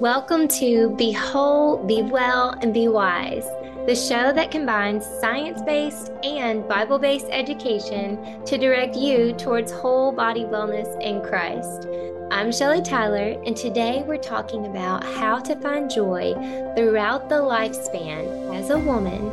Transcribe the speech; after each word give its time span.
Welcome 0.00 0.48
to 0.60 0.96
Be 0.96 1.12
Whole, 1.12 1.76
Be 1.84 2.00
Well, 2.00 2.56
and 2.62 2.72
Be 2.72 2.88
Wise, 2.88 3.44
the 3.84 3.94
show 3.94 4.32
that 4.32 4.50
combines 4.50 5.04
science 5.04 5.60
based 5.60 6.10
and 6.22 6.66
Bible 6.66 6.98
based 6.98 7.26
education 7.28 8.42
to 8.46 8.56
direct 8.56 8.96
you 8.96 9.34
towards 9.34 9.70
whole 9.70 10.10
body 10.10 10.44
wellness 10.44 10.98
in 11.02 11.20
Christ. 11.20 11.86
I'm 12.30 12.50
Shelly 12.50 12.80
Tyler, 12.80 13.38
and 13.44 13.54
today 13.54 14.02
we're 14.06 14.16
talking 14.16 14.64
about 14.64 15.04
how 15.04 15.38
to 15.40 15.54
find 15.56 15.90
joy 15.90 16.32
throughout 16.74 17.28
the 17.28 17.34
lifespan 17.34 18.58
as 18.58 18.70
a 18.70 18.78
woman, 18.78 19.30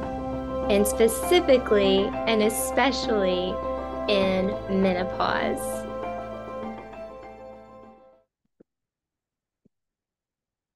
and 0.69 0.85
specifically 0.85 1.99
and 2.27 2.43
especially 2.43 3.55
in 4.09 4.47
menopause. 4.81 5.86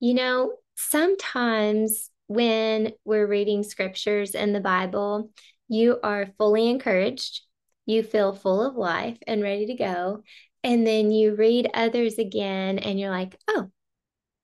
You 0.01 0.15
know, 0.15 0.53
sometimes 0.75 2.09
when 2.25 2.93
we're 3.05 3.27
reading 3.27 3.61
scriptures 3.61 4.33
in 4.33 4.51
the 4.51 4.59
Bible, 4.59 5.29
you 5.67 5.99
are 6.01 6.33
fully 6.39 6.69
encouraged, 6.69 7.41
you 7.85 8.01
feel 8.01 8.33
full 8.33 8.67
of 8.67 8.75
life 8.75 9.19
and 9.27 9.43
ready 9.43 9.67
to 9.67 9.75
go. 9.75 10.23
And 10.63 10.85
then 10.87 11.11
you 11.11 11.35
read 11.35 11.69
others 11.73 12.17
again 12.17 12.79
and 12.79 12.99
you're 12.99 13.11
like, 13.11 13.37
oh, 13.47 13.69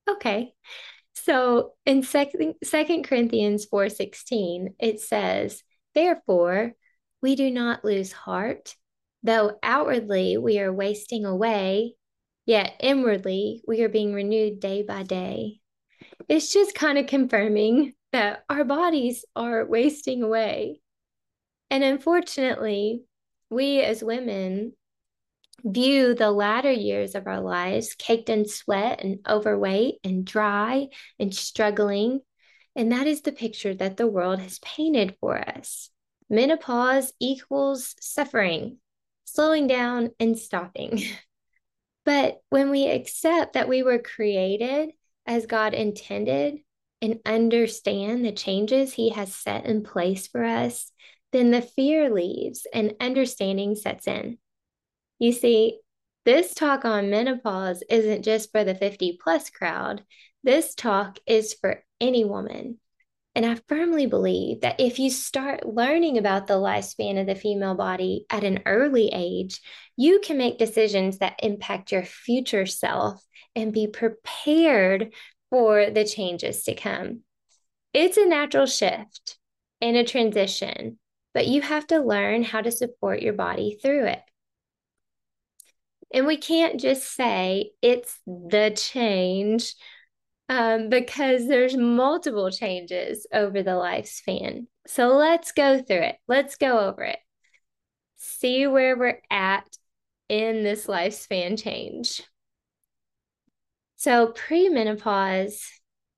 okay. 0.08 0.54
So 1.16 1.74
in 1.88 2.04
second, 2.04 2.54
second 2.64 3.06
Corinthians 3.06 3.66
4:16, 3.66 4.76
it 4.80 5.00
says, 5.00 5.64
Therefore, 5.96 6.74
we 7.24 7.36
do 7.36 7.50
not 7.50 7.84
lose 7.84 8.12
heart, 8.12 8.76
though 9.24 9.58
outwardly 9.64 10.38
we 10.38 10.60
are 10.60 10.72
wasting 10.72 11.26
away, 11.26 11.96
Yet 12.48 12.76
inwardly, 12.80 13.62
we 13.68 13.84
are 13.84 13.90
being 13.90 14.14
renewed 14.14 14.62
day 14.62 14.82
by 14.82 15.04
day. 15.04 15.60
It's 16.30 16.54
just 16.54 16.74
kind 16.74 16.98
of 16.98 17.06
confirming 17.06 17.94
that 18.14 18.46
our 18.50 18.64
bodies 18.64 19.26
are 19.36 19.66
wasting 19.66 20.24
away. 20.24 20.80
And 21.70 21.84
unfortunately, 21.84 23.04
we 23.50 23.82
as 23.82 24.02
women 24.02 24.72
view 25.66 26.16
the 26.16 26.32
latter 26.32 26.72
years 26.72 27.16
of 27.16 27.28
our 27.28 27.42
lives 27.42 27.96
caked 27.96 28.30
in 28.30 28.48
sweat 28.48 29.04
and 29.04 29.20
overweight 29.28 29.96
and 30.06 30.26
dry 30.26 30.88
and 31.20 31.36
struggling. 31.36 32.22
And 32.78 32.94
that 32.94 33.08
is 33.08 33.24
the 33.24 33.34
picture 33.34 33.74
that 33.74 33.98
the 33.98 34.08
world 34.08 34.40
has 34.40 34.60
painted 34.60 35.18
for 35.20 35.38
us. 35.38 35.90
Menopause 36.30 37.12
equals 37.20 37.94
suffering, 38.00 38.78
slowing 39.26 39.68
down 39.68 40.12
and 40.18 40.40
stopping. 40.40 41.04
But 42.08 42.42
when 42.50 42.70
we 42.70 42.88
accept 42.88 43.52
that 43.56 43.68
we 43.68 43.84
were 43.84 44.00
created 44.00 44.92
as 45.26 45.46
God 45.46 45.74
intended 45.74 46.60
and 47.02 47.20
understand 47.26 48.24
the 48.24 48.32
changes 48.32 48.94
He 48.94 49.10
has 49.10 49.36
set 49.36 49.66
in 49.66 49.84
place 49.84 50.26
for 50.26 50.42
us, 50.42 50.90
then 51.34 51.52
the 51.52 51.62
fear 51.62 52.10
leaves 52.10 52.66
and 52.74 52.96
understanding 53.02 53.76
sets 53.76 54.08
in. 54.08 54.38
You 55.20 55.34
see, 55.34 55.82
this 56.24 56.54
talk 56.54 56.86
on 56.86 57.10
menopause 57.10 57.84
isn't 57.90 58.24
just 58.24 58.54
for 58.54 58.64
the 58.64 58.74
50 58.74 59.20
plus 59.22 59.50
crowd. 59.50 60.06
This 60.46 60.76
talk 60.76 61.20
is 61.28 61.56
for 61.56 61.84
any 62.00 62.24
woman. 62.24 62.80
And 63.38 63.46
I 63.46 63.56
firmly 63.68 64.08
believe 64.08 64.62
that 64.62 64.80
if 64.80 64.98
you 64.98 65.12
start 65.12 65.64
learning 65.64 66.18
about 66.18 66.48
the 66.48 66.56
lifespan 66.56 67.22
of 67.22 67.28
the 67.28 67.36
female 67.36 67.76
body 67.76 68.26
at 68.32 68.44
an 68.44 68.64
early 68.66 69.12
age, 69.14 69.62
you 69.96 70.20
can 70.20 70.40
make 70.40 70.58
decisions 70.58 71.20
that 71.20 71.40
impact 71.44 71.92
your 71.92 72.02
future 72.02 72.66
self 72.66 73.24
and 73.56 73.72
be 73.72 73.86
prepared 73.86 75.14
for 75.52 75.92
the 75.92 76.04
changes 76.04 76.64
to 76.64 76.74
come. 76.74 77.20
It's 77.94 78.18
a 78.18 78.26
natural 78.26 78.66
shift 78.66 79.38
and 79.82 79.96
a 79.96 80.04
transition, 80.04 80.98
but 81.36 81.46
you 81.46 81.62
have 81.62 81.86
to 81.88 82.00
learn 82.00 82.42
how 82.42 82.62
to 82.62 82.72
support 82.72 83.22
your 83.22 83.34
body 83.34 83.78
through 83.80 84.06
it. 84.06 84.22
And 86.12 86.26
we 86.26 86.38
can't 86.38 86.80
just 86.80 87.04
say 87.04 87.74
it's 87.84 88.20
the 88.26 88.74
change 88.76 89.76
um, 90.50 90.90
because 90.90 91.48
there's 91.48 91.76
multiple 91.76 92.50
changes 92.52 93.28
over 93.34 93.64
the 93.64 93.72
lifespan. 93.72 94.68
So 94.86 95.10
let's 95.10 95.52
go 95.52 95.82
through 95.82 96.04
it. 96.04 96.16
Let's 96.28 96.56
go 96.56 96.80
over 96.80 97.04
it. 97.04 97.20
See 98.18 98.68
where 98.68 98.98
we're 98.98 99.22
at 99.30 99.68
in 100.30 100.64
this 100.64 100.88
lifespan 100.88 101.62
change. 101.62 102.22
So, 104.00 104.28
premenopause 104.28 105.60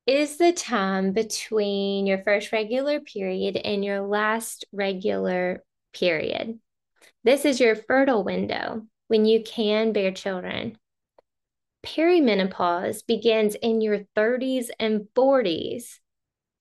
is 0.06 0.38
the 0.38 0.52
time 0.52 1.14
between 1.14 2.08
your 2.08 2.18
first 2.24 2.52
regular 2.52 3.00
period 3.00 3.56
and 3.56 3.86
your 3.86 4.02
last 4.02 4.66
regular 4.74 5.64
period. 5.94 6.60
This 7.24 7.46
is 7.46 7.60
your 7.60 7.76
fertile 7.76 8.24
window 8.24 8.86
when 9.08 9.26
you 9.26 9.44
can 9.44 9.94
bear 9.94 10.12
children. 10.12 10.78
Perimenopause 11.84 13.06
begins 13.06 13.56
in 13.56 13.82
your 13.82 14.02
30s 14.16 14.68
and 14.80 15.08
40s. 15.16 16.00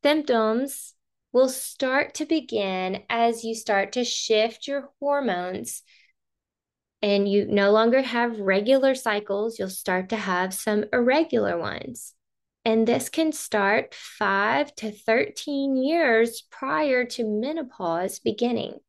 Symptoms 0.03 0.95
will 1.33 1.49
start 1.49 2.15
to 2.15 2.25
begin 2.25 3.03
as 3.11 3.45
you 3.45 3.55
start 3.55 3.93
to 3.93 4.05
shift 4.05 4.67
your 4.67 4.91
hormones 5.01 5.83
and 7.03 7.29
you 7.29 7.47
no 7.47 7.71
longer 7.71 8.03
have 8.03 8.41
regular 8.41 8.95
cycles, 8.95 9.59
you'll 9.59 9.69
start 9.69 10.09
to 10.09 10.17
have 10.17 10.53
some 10.53 10.85
irregular 10.93 11.57
ones. 11.59 12.15
And 12.65 12.87
this 12.87 13.09
can 13.09 13.33
start 13.33 13.95
five 13.95 14.75
to 14.77 14.91
13 14.91 15.77
years 15.77 16.43
prior 16.51 17.05
to 17.05 17.25
menopause 17.25 18.19
beginning. 18.19 18.81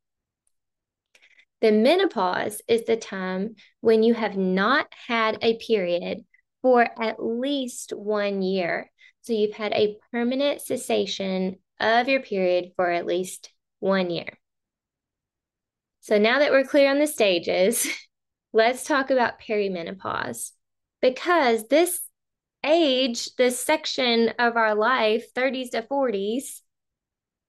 The 1.60 1.72
menopause 1.72 2.62
is 2.68 2.84
the 2.84 2.96
time 2.96 3.56
when 3.80 4.02
you 4.02 4.14
have 4.14 4.36
not 4.36 4.86
had 5.06 5.38
a 5.42 5.58
period 5.58 6.24
for 6.62 6.86
at 7.02 7.22
least 7.22 7.92
one 7.92 8.42
year. 8.42 8.90
So 9.22 9.32
you've 9.32 9.54
had 9.54 9.72
a 9.72 9.96
permanent 10.10 10.62
cessation 10.62 11.58
of 11.78 12.08
your 12.08 12.20
period 12.20 12.72
for 12.76 12.90
at 12.90 13.06
least 13.06 13.52
one 13.78 14.10
year. 14.10 14.38
So 16.00 16.18
now 16.18 16.38
that 16.38 16.50
we're 16.50 16.64
clear 16.64 16.90
on 16.90 16.98
the 16.98 17.06
stages, 17.06 17.86
let's 18.52 18.84
talk 18.84 19.10
about 19.10 19.40
perimenopause 19.40 20.52
because 21.02 21.68
this 21.68 22.00
age, 22.64 23.34
this 23.36 23.60
section 23.60 24.30
of 24.38 24.56
our 24.56 24.74
life, 24.74 25.32
30s 25.34 25.70
to 25.70 25.82
40s, 25.82 26.60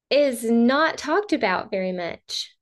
is 0.09 0.43
not 0.43 0.97
talked 0.97 1.31
about 1.31 1.71
very 1.71 1.93
much. 1.93 2.53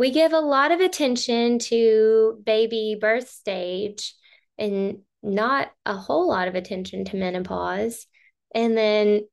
We 0.00 0.12
give 0.12 0.32
a 0.32 0.40
lot 0.40 0.72
of 0.72 0.80
attention 0.80 1.58
to 1.58 2.42
baby 2.46 2.96
birth 2.98 3.28
stage 3.28 4.14
and 4.56 5.00
not 5.22 5.70
a 5.84 5.94
whole 5.94 6.26
lot 6.26 6.48
of 6.48 6.54
attention 6.54 7.04
to 7.04 7.18
menopause. 7.18 8.06
And 8.54 8.74
then 8.74 9.28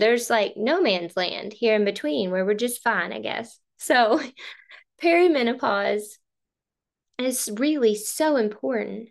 there's 0.00 0.28
like 0.28 0.54
no 0.56 0.82
man's 0.82 1.16
land 1.16 1.52
here 1.52 1.76
in 1.76 1.84
between 1.84 2.32
where 2.32 2.44
we're 2.44 2.54
just 2.54 2.82
fine, 2.82 3.12
I 3.12 3.20
guess. 3.20 3.56
So, 3.78 4.20
perimenopause 5.00 6.02
is 7.20 7.48
really 7.56 7.94
so 7.94 8.34
important 8.34 9.10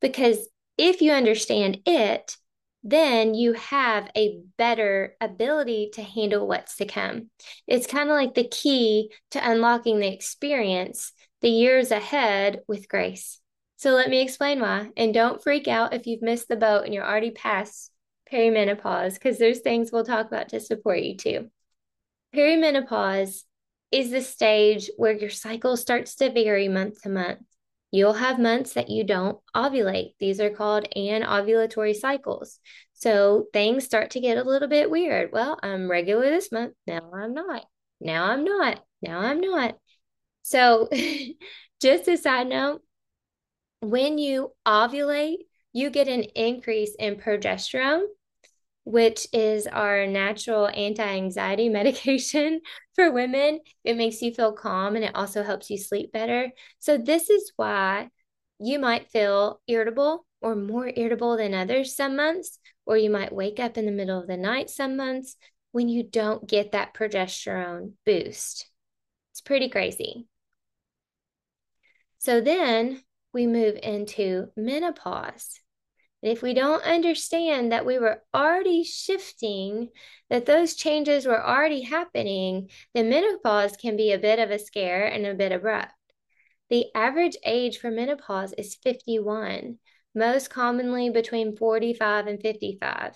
because 0.00 0.48
if 0.76 1.00
you 1.00 1.12
understand 1.12 1.78
it, 1.86 2.36
then 2.84 3.32
you 3.32 3.54
have 3.54 4.10
a 4.14 4.40
better 4.58 5.16
ability 5.20 5.90
to 5.94 6.02
handle 6.02 6.46
what's 6.46 6.76
to 6.76 6.84
come. 6.84 7.30
It's 7.66 7.86
kind 7.86 8.10
of 8.10 8.14
like 8.14 8.34
the 8.34 8.46
key 8.46 9.10
to 9.30 9.50
unlocking 9.50 9.98
the 9.98 10.12
experience 10.12 11.12
the 11.40 11.48
years 11.48 11.90
ahead 11.90 12.60
with 12.68 12.88
grace. 12.88 13.40
So 13.76 13.90
let 13.90 14.10
me 14.10 14.20
explain 14.20 14.60
why. 14.60 14.90
And 14.96 15.12
don't 15.12 15.42
freak 15.42 15.66
out 15.66 15.94
if 15.94 16.06
you've 16.06 16.22
missed 16.22 16.48
the 16.48 16.56
boat 16.56 16.84
and 16.84 16.94
you're 16.94 17.06
already 17.06 17.30
past 17.30 17.90
perimenopause, 18.32 19.14
because 19.14 19.38
there's 19.38 19.60
things 19.60 19.90
we'll 19.90 20.04
talk 20.04 20.26
about 20.26 20.50
to 20.50 20.60
support 20.60 21.00
you 21.00 21.16
too. 21.16 21.50
Perimenopause 22.34 23.42
is 23.90 24.10
the 24.10 24.20
stage 24.20 24.90
where 24.96 25.12
your 25.12 25.30
cycle 25.30 25.76
starts 25.76 26.16
to 26.16 26.32
vary 26.32 26.68
month 26.68 27.02
to 27.02 27.08
month. 27.08 27.38
You'll 27.94 28.14
have 28.14 28.40
months 28.40 28.72
that 28.72 28.90
you 28.90 29.04
don't 29.04 29.38
ovulate. 29.54 30.14
These 30.18 30.40
are 30.40 30.50
called 30.50 30.88
anovulatory 30.96 31.94
cycles. 31.94 32.58
So 32.92 33.46
things 33.52 33.84
start 33.84 34.10
to 34.10 34.20
get 34.20 34.36
a 34.36 34.42
little 34.42 34.66
bit 34.66 34.90
weird. 34.90 35.30
Well, 35.30 35.60
I'm 35.62 35.88
regular 35.88 36.28
this 36.28 36.50
month. 36.50 36.74
Now 36.88 37.08
I'm 37.14 37.34
not. 37.34 37.64
Now 38.00 38.24
I'm 38.24 38.42
not. 38.42 38.84
Now 39.00 39.20
I'm 39.20 39.40
not. 39.40 39.76
So, 40.42 40.88
just 41.80 42.08
a 42.08 42.16
side 42.16 42.48
note 42.48 42.82
when 43.78 44.18
you 44.18 44.50
ovulate, 44.66 45.44
you 45.72 45.88
get 45.88 46.08
an 46.08 46.24
increase 46.34 46.96
in 46.98 47.14
progesterone, 47.14 48.06
which 48.84 49.26
is 49.32 49.66
our 49.66 50.06
natural 50.06 50.68
anti 50.68 51.04
anxiety 51.04 51.68
medication 51.70 52.60
for 52.94 53.10
women. 53.10 53.60
It 53.82 53.96
makes 53.96 54.22
you 54.22 54.32
feel 54.32 54.52
calm 54.52 54.96
and 54.96 55.04
it 55.04 55.14
also 55.14 55.42
helps 55.42 55.70
you 55.70 55.78
sleep 55.78 56.12
better. 56.12 56.50
So, 56.78 56.98
this 56.98 57.30
is 57.30 57.52
why 57.56 58.10
you 58.58 58.78
might 58.78 59.10
feel 59.10 59.60
irritable 59.66 60.26
or 60.40 60.54
more 60.54 60.90
irritable 60.94 61.36
than 61.36 61.54
others 61.54 61.96
some 61.96 62.16
months, 62.16 62.58
or 62.86 62.96
you 62.96 63.10
might 63.10 63.32
wake 63.32 63.58
up 63.58 63.78
in 63.78 63.86
the 63.86 63.92
middle 63.92 64.20
of 64.20 64.26
the 64.26 64.36
night 64.36 64.68
some 64.70 64.96
months 64.96 65.36
when 65.72 65.88
you 65.88 66.02
don't 66.02 66.46
get 66.48 66.72
that 66.72 66.94
progesterone 66.94 67.92
boost. 68.06 68.68
It's 69.32 69.40
pretty 69.40 69.68
crazy. 69.68 70.28
So 72.18 72.40
then 72.40 73.02
we 73.32 73.46
move 73.46 73.76
into 73.82 74.48
menopause. 74.56 75.60
If 76.26 76.42
we 76.42 76.54
don't 76.54 76.82
understand 76.84 77.72
that 77.72 77.84
we 77.84 77.98
were 77.98 78.22
already 78.34 78.82
shifting, 78.84 79.90
that 80.30 80.46
those 80.46 80.74
changes 80.74 81.26
were 81.26 81.44
already 81.44 81.82
happening, 81.82 82.70
then 82.94 83.10
menopause 83.10 83.76
can 83.76 83.96
be 83.96 84.12
a 84.12 84.18
bit 84.18 84.38
of 84.38 84.50
a 84.50 84.58
scare 84.58 85.06
and 85.06 85.26
a 85.26 85.34
bit 85.34 85.52
abrupt. 85.52 85.92
The 86.70 86.86
average 86.94 87.36
age 87.44 87.78
for 87.78 87.90
menopause 87.90 88.54
is 88.54 88.74
51, 88.76 89.78
most 90.14 90.48
commonly 90.48 91.10
between 91.10 91.56
45 91.56 92.26
and 92.26 92.40
55. 92.40 93.14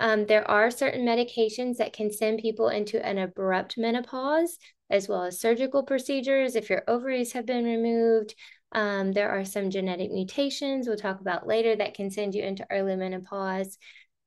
Um, 0.00 0.26
there 0.26 0.48
are 0.50 0.70
certain 0.70 1.04
medications 1.06 1.76
that 1.76 1.92
can 1.92 2.10
send 2.10 2.40
people 2.40 2.68
into 2.68 3.04
an 3.04 3.18
abrupt 3.18 3.78
menopause, 3.78 4.58
as 4.90 5.08
well 5.08 5.24
as 5.24 5.40
surgical 5.40 5.82
procedures 5.82 6.56
if 6.56 6.68
your 6.68 6.82
ovaries 6.88 7.32
have 7.32 7.46
been 7.46 7.64
removed. 7.64 8.34
Um, 8.74 9.12
there 9.12 9.30
are 9.30 9.44
some 9.44 9.70
genetic 9.70 10.10
mutations 10.10 10.86
we'll 10.86 10.96
talk 10.96 11.20
about 11.20 11.46
later 11.46 11.76
that 11.76 11.94
can 11.94 12.10
send 12.10 12.34
you 12.34 12.42
into 12.42 12.66
early 12.70 12.96
menopause. 12.96 13.78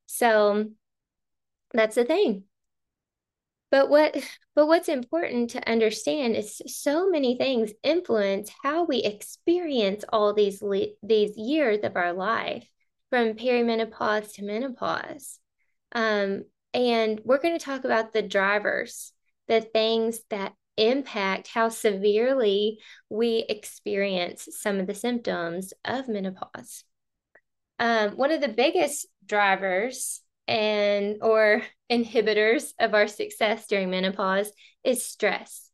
So 0.06 0.70
that's 1.74 1.96
the 1.96 2.06
thing. 2.06 2.44
But 3.70 3.90
what 3.90 4.16
but 4.56 4.68
what's 4.68 4.88
important 4.88 5.50
to 5.52 5.70
understand 5.70 6.36
is 6.36 6.62
so 6.68 7.10
many 7.10 7.38
things 7.38 7.74
influence 7.84 8.50
how 8.64 8.86
we 8.86 9.00
experience 9.00 10.06
all 10.10 10.34
these 10.34 10.62
le- 10.62 10.96
these 11.04 11.36
years 11.36 11.80
of 11.84 11.98
our 11.98 12.14
life 12.14 12.66
from 13.10 13.34
perimenopause 13.34 14.34
to 14.36 14.44
menopause. 14.44 15.40
Um, 15.92 16.46
and 16.74 17.20
we're 17.24 17.42
going 17.42 17.58
to 17.58 17.64
talk 17.64 17.84
about 17.84 18.14
the 18.14 18.22
drivers, 18.22 19.12
the 19.48 19.62
things 19.62 20.20
that 20.30 20.54
impact 20.77 21.47
how 21.47 21.69
severely 21.69 22.79
we 23.09 23.45
experience 23.50 24.47
some 24.51 24.79
of 24.79 24.88
the 24.88 24.94
symptoms 24.94 25.74
of 25.83 26.07
menopause. 26.07 26.83
Um, 27.79 28.12
one 28.12 28.31
of 28.31 28.41
the 28.41 28.47
biggest 28.47 29.07
drivers 29.25 30.21
and 30.47 31.18
or 31.21 31.62
inhibitors 31.91 32.74
of 32.79 32.94
our 32.94 33.07
success 33.07 33.68
during 33.68 33.89
menopause 33.89 34.51
is 34.83 35.06
stress. 35.06 35.69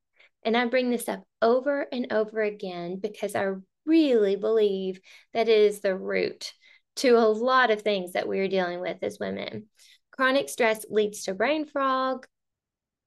And 0.45 0.57
I 0.57 0.65
bring 0.65 0.89
this 0.89 1.07
up 1.07 1.23
over 1.41 1.85
and 1.91 2.11
over 2.11 2.41
again 2.41 2.99
because 3.01 3.35
I 3.35 3.53
really 3.85 4.35
believe 4.35 4.99
that 5.33 5.47
it 5.47 5.57
is 5.57 5.79
the 5.79 5.95
root 5.95 6.53
to 6.97 7.17
a 7.17 7.27
lot 7.27 7.71
of 7.71 7.81
things 7.81 8.13
that 8.13 8.27
we're 8.27 8.47
dealing 8.47 8.81
with 8.81 8.97
as 9.01 9.19
women. 9.19 9.67
Chronic 10.11 10.49
stress 10.49 10.85
leads 10.89 11.23
to 11.23 11.33
brain 11.33 11.65
fog, 11.65 12.27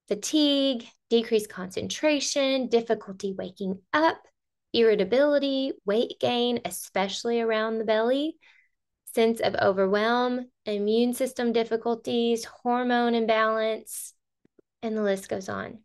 fatigue, 0.08 0.84
decreased 1.10 1.48
concentration, 1.48 2.68
difficulty 2.68 3.32
waking 3.32 3.80
up, 3.92 4.18
irritability, 4.72 5.72
weight 5.84 6.14
gain, 6.20 6.60
especially 6.64 7.40
around 7.40 7.78
the 7.78 7.84
belly, 7.84 8.36
sense 9.14 9.40
of 9.40 9.54
overwhelm, 9.54 10.50
immune 10.66 11.14
system 11.14 11.52
difficulties, 11.52 12.44
hormone 12.44 13.14
imbalance, 13.14 14.12
and 14.82 14.96
the 14.96 15.02
list 15.02 15.28
goes 15.28 15.48
on. 15.48 15.78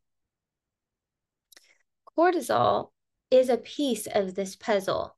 Cortisol 2.18 2.91
is 3.29 3.50
a 3.50 3.57
piece 3.57 4.07
of 4.07 4.35
this 4.35 4.56
puzzle. 4.56 5.15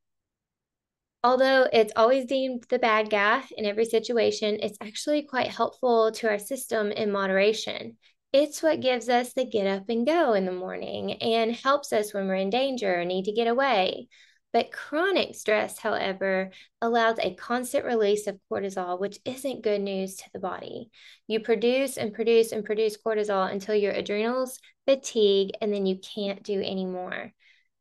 Although 1.23 1.67
it's 1.71 1.93
always 1.95 2.25
deemed 2.25 2.65
the 2.69 2.77
bad 2.77 3.09
guy 3.09 3.43
in 3.57 3.65
every 3.65 3.85
situation, 3.85 4.59
it's 4.61 4.77
actually 4.81 5.23
quite 5.23 5.47
helpful 5.47 6.11
to 6.11 6.27
our 6.27 6.37
system 6.37 6.91
in 6.91 7.11
moderation. 7.11 7.97
It's 8.33 8.63
what 8.63 8.81
gives 8.81 9.09
us 9.09 9.33
the 9.33 9.45
get 9.45 9.67
up 9.67 9.89
and 9.89 10.07
go 10.07 10.33
in 10.33 10.45
the 10.45 10.51
morning 10.51 11.13
and 11.21 11.55
helps 11.55 11.93
us 11.93 12.13
when 12.13 12.27
we're 12.27 12.35
in 12.35 12.49
danger 12.49 12.99
or 12.99 13.05
need 13.05 13.25
to 13.25 13.31
get 13.31 13.47
away. 13.47 14.07
But 14.51 14.71
chronic 14.71 15.35
stress, 15.35 15.77
however, 15.77 16.51
allows 16.81 17.17
a 17.19 17.35
constant 17.35 17.85
release 17.85 18.25
of 18.25 18.39
cortisol, 18.51 18.99
which 18.99 19.19
isn't 19.23 19.63
good 19.63 19.81
news 19.81 20.15
to 20.17 20.29
the 20.33 20.39
body. 20.39 20.89
You 21.27 21.41
produce 21.41 21.97
and 21.97 22.13
produce 22.13 22.51
and 22.51 22.65
produce 22.65 22.97
cortisol 22.97 23.51
until 23.51 23.75
your 23.75 23.93
adrenals 23.93 24.59
fatigue 24.87 25.51
and 25.61 25.71
then 25.71 25.85
you 25.85 25.99
can't 25.99 26.41
do 26.41 26.59
anymore. 26.59 27.31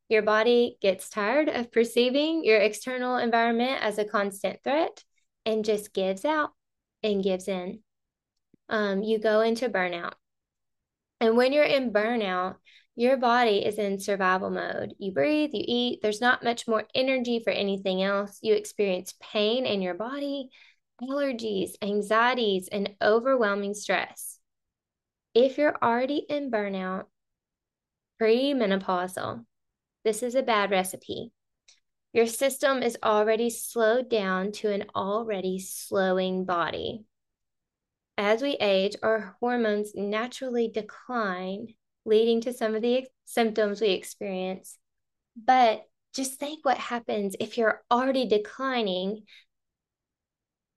Your 0.09 0.23
body 0.23 0.77
gets 0.83 1.09
tired 1.09 1.49
of 1.49 1.73
perceiving 1.73 2.45
your 2.45 2.59
external 2.59 3.17
environment 3.17 3.83
as 3.83 3.97
a 3.97 4.05
constant 4.05 4.63
threat 4.63 5.03
and 5.47 5.65
just 5.65 5.95
gives 5.95 6.27
out 6.27 6.51
and 7.03 7.23
gives 7.25 7.49
in. 7.49 7.81
Um, 8.69 9.03
you 9.03 9.19
go 9.19 9.41
into 9.41 9.71
burnout. 9.71 10.13
And 11.23 11.37
when 11.37 11.53
you're 11.53 11.63
in 11.63 11.93
burnout, 11.93 12.57
your 12.97 13.17
body 13.17 13.65
is 13.65 13.79
in 13.79 14.01
survival 14.01 14.51
mode. 14.51 14.95
You 14.99 15.13
breathe, 15.13 15.51
you 15.53 15.63
eat, 15.65 16.01
there's 16.03 16.21
not 16.21 16.43
much 16.43 16.67
more 16.67 16.83
energy 16.97 17.41
for 17.45 17.51
anything 17.51 18.03
else. 18.03 18.41
You 18.43 18.55
experience 18.55 19.15
pain 19.21 19.65
in 19.65 19.83
your 19.83 19.95
body, 19.95 20.51
allergies, 21.01 21.75
anxieties, 21.81 22.69
and 22.73 22.97
overwhelming 23.01 23.75
stress. 23.75 24.41
If 25.33 25.59
you're 25.59 25.79
already 25.81 26.27
in 26.29 26.51
burnout, 26.51 27.05
premenopausal, 28.21 29.45
this 30.05 30.25
is 30.25 30.35
a 30.35 30.43
bad 30.43 30.73
recipe. 30.73 31.31
Your 32.13 32.27
system 32.27 32.83
is 32.83 32.99
already 33.01 33.49
slowed 33.49 34.11
down 34.11 34.51
to 34.55 34.73
an 34.73 34.87
already 34.97 35.61
slowing 35.61 36.47
body. 36.47 37.05
As 38.23 38.41
we 38.41 38.53
age, 38.61 38.95
our 39.03 39.35
hormones 39.41 39.97
naturally 39.97 40.69
decline, 40.69 41.75
leading 42.05 42.41
to 42.43 42.53
some 42.53 42.77
of 42.77 42.81
the 42.81 43.09
symptoms 43.25 43.81
we 43.81 43.89
experience. 43.89 44.79
But 45.35 45.83
just 46.15 46.39
think 46.39 46.65
what 46.65 46.79
happens 46.79 47.35
if 47.41 47.59
you're 47.59 47.83
already 47.91 48.29
declining 48.29 49.25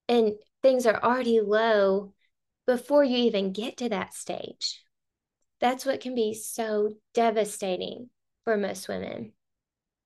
and 0.10 0.34
things 0.64 0.88
are 0.88 1.00
already 1.04 1.40
low 1.40 2.16
before 2.66 3.04
you 3.04 3.18
even 3.18 3.54
get 3.54 3.78
to 3.78 3.90
that 3.90 4.16
stage. 4.16 4.84
That's 5.60 5.86
what 5.86 6.02
can 6.02 6.16
be 6.16 6.34
so 6.34 6.96
devastating 7.14 8.10
for 8.44 8.58
most 8.58 8.88
women. 8.88 9.34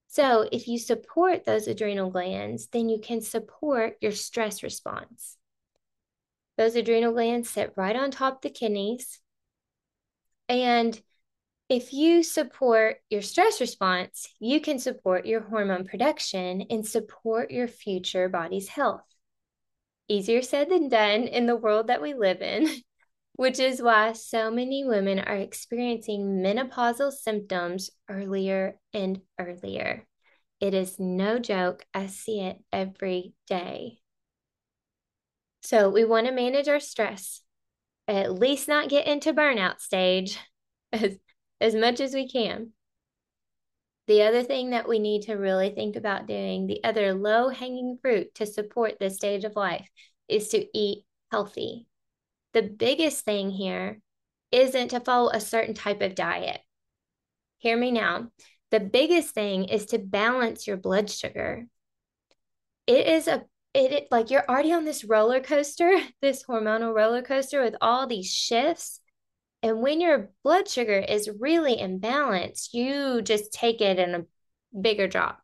So, 0.09 0.49
if 0.51 0.67
you 0.67 0.77
support 0.77 1.45
those 1.45 1.69
adrenal 1.69 2.09
glands, 2.09 2.67
then 2.67 2.89
you 2.89 2.99
can 2.99 3.21
support 3.21 3.95
your 4.01 4.11
stress 4.11 4.61
response. 4.61 5.37
Those 6.59 6.75
adrenal 6.75 7.13
glands 7.13 7.49
sit 7.49 7.71
right 7.77 7.95
on 7.95 8.11
top 8.11 8.41
the 8.41 8.49
kidneys. 8.49 9.21
And 10.49 11.01
if 11.69 11.93
you 11.93 12.21
support 12.21 12.97
your 13.09 13.21
stress 13.21 13.61
response, 13.61 14.27
you 14.41 14.59
can 14.59 14.77
support 14.77 15.25
your 15.25 15.39
hormone 15.39 15.85
production 15.85 16.65
and 16.69 16.85
support 16.85 17.49
your 17.49 17.69
future 17.69 18.27
body's 18.27 18.67
health. 18.67 19.05
Easier 20.09 20.41
said 20.41 20.69
than 20.69 20.89
done 20.89 21.21
in 21.23 21.45
the 21.45 21.55
world 21.55 21.87
that 21.87 22.01
we 22.01 22.13
live 22.13 22.41
in. 22.41 22.67
which 23.39 23.57
is 23.57 23.81
why 23.81 24.11
so 24.11 24.51
many 24.51 24.83
women 24.83 25.17
are 25.17 25.37
experiencing 25.37 26.43
menopausal 26.43 27.09
symptoms 27.09 27.89
earlier 28.09 28.77
and 28.93 29.21
earlier. 29.39 30.05
It 30.59 30.73
is 30.73 30.99
no 30.99 31.39
joke. 31.39 31.85
I 31.93 32.07
see 32.07 32.41
it 32.41 32.57
every 32.73 33.33
day. 33.47 33.99
So, 35.61 35.89
we 35.89 36.05
want 36.05 36.27
to 36.27 36.33
manage 36.33 36.67
our 36.67 36.79
stress, 36.79 37.41
at 38.07 38.33
least 38.33 38.67
not 38.67 38.89
get 38.89 39.07
into 39.07 39.33
burnout 39.33 39.79
stage 39.79 40.39
as, 40.93 41.17
as 41.59 41.75
much 41.75 41.99
as 41.99 42.13
we 42.13 42.29
can. 42.29 42.71
The 44.07 44.23
other 44.23 44.41
thing 44.41 44.71
that 44.71 44.87
we 44.87 44.97
need 44.97 45.23
to 45.23 45.35
really 45.35 45.69
think 45.69 45.95
about 45.95 46.25
doing, 46.25 46.65
the 46.65 46.83
other 46.83 47.13
low 47.13 47.49
hanging 47.49 47.99
fruit 48.01 48.33
to 48.35 48.45
support 48.45 48.97
this 48.99 49.15
stage 49.15 49.43
of 49.43 49.55
life, 49.55 49.87
is 50.27 50.47
to 50.49 50.65
eat 50.77 51.05
healthy 51.31 51.85
the 52.53 52.61
biggest 52.63 53.25
thing 53.25 53.51
here 53.51 54.01
isn't 54.51 54.89
to 54.89 54.99
follow 54.99 55.29
a 55.29 55.39
certain 55.39 55.73
type 55.73 56.01
of 56.01 56.15
diet. 56.15 56.59
Hear 57.59 57.77
me 57.77 57.91
now. 57.91 58.31
The 58.71 58.79
biggest 58.79 59.33
thing 59.33 59.65
is 59.65 59.87
to 59.87 59.99
balance 59.99 60.65
your 60.65 60.77
blood 60.77 61.09
sugar. 61.09 61.65
It 62.87 63.07
is 63.07 63.27
a 63.27 63.43
it, 63.73 63.91
it 63.91 64.07
like 64.11 64.29
you're 64.29 64.47
already 64.47 64.73
on 64.73 64.85
this 64.85 65.03
roller 65.03 65.39
coaster, 65.39 65.99
this 66.21 66.43
hormonal 66.43 66.93
roller 66.93 67.21
coaster 67.21 67.61
with 67.61 67.75
all 67.81 68.07
these 68.07 68.31
shifts. 68.33 68.99
And 69.61 69.81
when 69.81 69.99
your 69.99 70.31
blood 70.43 70.69
sugar 70.69 70.97
is 70.97 71.29
really 71.39 71.77
imbalanced, 71.77 72.73
you 72.73 73.21
just 73.21 73.51
take 73.51 73.81
it 73.81 73.99
in 73.99 74.15
a 74.15 74.79
bigger 74.79 75.07
drop. 75.07 75.41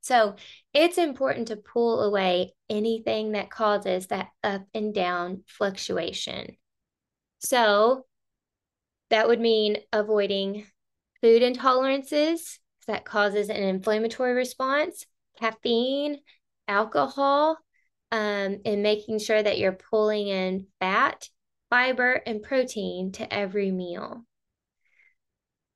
So 0.00 0.36
it's 0.72 0.98
important 0.98 1.48
to 1.48 1.56
pull 1.56 2.02
away 2.02 2.54
anything 2.68 3.32
that 3.32 3.50
causes 3.50 4.08
that 4.08 4.28
up 4.42 4.62
and 4.72 4.94
down 4.94 5.42
fluctuation. 5.46 6.56
So 7.40 8.06
that 9.10 9.28
would 9.28 9.40
mean 9.40 9.78
avoiding 9.92 10.66
food 11.20 11.42
intolerances 11.42 12.58
that 12.86 13.04
causes 13.04 13.48
an 13.48 13.56
inflammatory 13.56 14.32
response, 14.32 15.06
caffeine, 15.38 16.18
alcohol 16.68 17.58
um, 18.12 18.60
and 18.64 18.82
making 18.82 19.18
sure 19.18 19.42
that 19.42 19.58
you're 19.58 19.72
pulling 19.72 20.28
in 20.28 20.66
fat, 20.80 21.28
fiber, 21.70 22.12
and 22.12 22.42
protein 22.42 23.12
to 23.12 23.32
every 23.32 23.70
meal. 23.70 24.24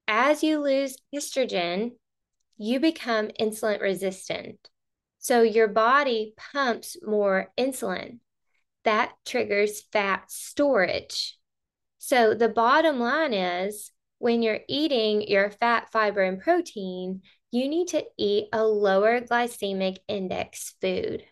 As 0.07 0.43
you 0.43 0.61
lose 0.61 0.97
estrogen, 1.15 1.93
you 2.57 2.81
become 2.81 3.29
insulin 3.41 3.81
resistant. 3.81 4.69
So 5.19 5.43
your 5.43 5.69
body 5.69 6.35
pumps 6.37 6.97
more 7.03 7.53
insulin. 7.59 8.19
That 8.85 9.13
triggers 9.27 9.83
fat 9.93 10.31
storage. 10.31 11.37
So 11.99 12.35
the 12.35 12.49
bottom 12.49 12.99
line 12.99 13.35
is 13.35 13.93
when 14.19 14.43
you're 14.43 14.61
eating 14.69 15.23
your 15.23 15.51
fat, 15.51 15.93
fiber, 15.93 16.23
and 16.23 16.41
protein, 16.41 17.23
you 17.51 17.69
need 17.69 17.89
to 17.89 18.05
eat 18.17 18.49
a 18.53 18.65
lower 18.65 19.21
glycemic 19.21 19.99
index 20.09 20.75
food. 20.81 21.25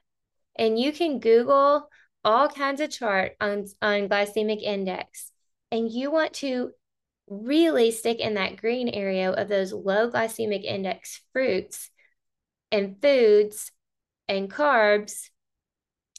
And 0.57 0.79
you 0.79 0.93
can 0.93 1.21
Google 1.21 1.89
all 2.25 2.49
kinds 2.49 2.81
of 2.81 2.91
chart 2.91 3.33
on, 3.41 3.67
on 3.81 4.09
glycemic 4.09 4.63
index. 4.63 5.31
And 5.71 5.91
you 5.91 6.11
want 6.11 6.35
to 6.35 6.73
really 7.29 7.91
stick 7.91 8.19
in 8.19 8.35
that 8.35 8.57
green 8.57 8.89
area 8.89 9.31
of 9.31 9.49
those 9.49 9.73
low 9.73 10.11
glycemic 10.11 10.65
index 10.65 11.21
fruits 11.33 11.91
and 12.73 13.01
foods 13.01 13.71
and 14.29 14.51
carbs 14.51 15.29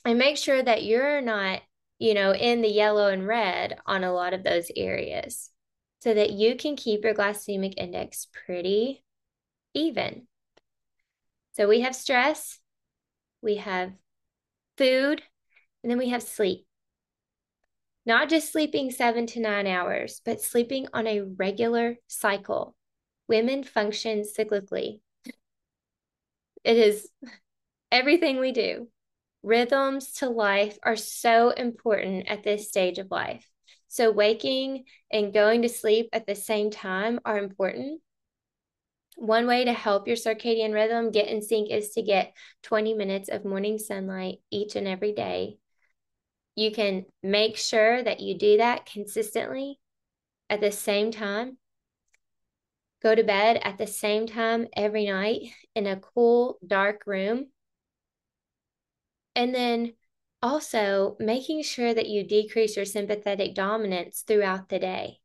and 0.06 0.18
make 0.18 0.38
sure 0.38 0.62
that 0.62 0.84
you're 0.84 1.22
not, 1.22 1.62
you 1.98 2.14
know, 2.14 2.34
in 2.34 2.62
the 2.62 2.70
yellow 2.70 3.10
and 3.10 3.28
red 3.28 3.78
on 3.86 4.04
a 4.04 4.14
lot 4.14 4.34
of 4.34 4.44
those 4.44 4.72
areas 4.76 5.50
so 6.00 6.14
that 6.14 6.32
you 6.32 6.56
can 6.56 6.76
keep 6.76 7.04
your 7.04 7.14
glycemic 7.14 7.74
index 7.76 8.28
pretty 8.46 9.04
even. 9.74 10.28
So 11.52 11.68
we 11.68 11.82
have 11.82 11.96
stress, 11.96 12.60
we 13.42 13.56
have 13.56 13.92
food, 14.78 15.22
and 15.84 15.92
then 15.92 15.98
we 15.98 16.10
have 16.10 16.24
sleep. 16.24 16.66
Not 18.06 18.30
just 18.30 18.52
sleeping 18.52 18.92
seven 18.92 19.28
to 19.28 19.40
nine 19.40 19.68
hours, 19.68 20.22
but 20.26 20.42
sleeping 20.42 20.88
on 20.94 21.06
a 21.06 21.22
regular 21.22 21.98
cycle. 22.08 22.76
Women 23.28 23.64
function 23.64 24.24
cyclically. 24.24 25.02
It 26.64 26.78
is 26.78 27.10
everything 27.92 28.40
we 28.40 28.52
do. 28.52 28.88
Rhythms 29.44 30.12
to 30.14 30.30
life 30.30 30.78
are 30.84 30.96
so 30.96 31.50
important 31.50 32.28
at 32.28 32.44
this 32.44 32.68
stage 32.68 32.98
of 32.98 33.12
life. 33.12 33.48
So, 33.88 34.12
waking 34.12 34.86
and 35.12 35.34
going 35.34 35.62
to 35.64 35.70
sleep 35.70 36.10
at 36.14 36.28
the 36.28 36.36
same 36.36 36.72
time 36.72 37.20
are 37.26 37.38
important. 37.38 38.02
One 39.20 39.48
way 39.48 39.66
to 39.66 39.74
help 39.74 40.08
your 40.08 40.16
circadian 40.16 40.74
rhythm 40.74 41.12
get 41.12 41.28
in 41.28 41.42
sync 41.42 41.70
is 41.70 41.90
to 41.92 42.02
get 42.02 42.34
20 42.64 42.94
minutes 42.94 43.28
of 43.28 43.44
morning 43.44 43.78
sunlight 43.78 44.38
each 44.50 44.78
and 44.78 44.88
every 44.88 45.12
day. 45.12 45.58
You 46.56 46.72
can 46.72 47.06
make 47.22 47.58
sure 47.58 48.02
that 48.02 48.22
you 48.22 48.38
do 48.38 48.58
that 48.58 48.86
consistently 48.86 49.78
at 50.50 50.62
the 50.62 50.72
same 50.72 51.12
time. 51.12 51.58
Go 53.04 53.14
to 53.14 53.24
bed 53.24 53.60
at 53.62 53.78
the 53.78 53.88
same 53.88 54.26
time 54.26 54.68
every 54.74 55.06
night 55.06 55.52
in 55.76 55.86
a 55.86 56.00
cool, 56.00 56.58
dark 56.66 57.04
room 57.06 57.48
and 59.36 59.54
then 59.54 59.94
also 60.42 61.18
making 61.20 61.64
sure 61.64 61.94
that 61.94 62.08
you 62.08 62.24
decrease 62.24 62.78
your 62.78 62.86
sympathetic 62.86 63.54
dominance 63.54 64.24
throughout 64.26 64.70
the 64.70 64.80
day. 64.80 65.20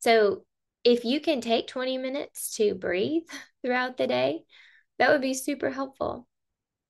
So 0.00 0.44
if 0.84 1.04
you 1.04 1.20
can 1.20 1.40
take 1.40 1.66
20 1.66 1.98
minutes 1.98 2.56
to 2.56 2.74
breathe 2.74 3.24
throughout 3.62 3.96
the 3.96 4.06
day, 4.06 4.44
that 4.98 5.10
would 5.10 5.20
be 5.20 5.34
super 5.34 5.70
helpful. 5.70 6.26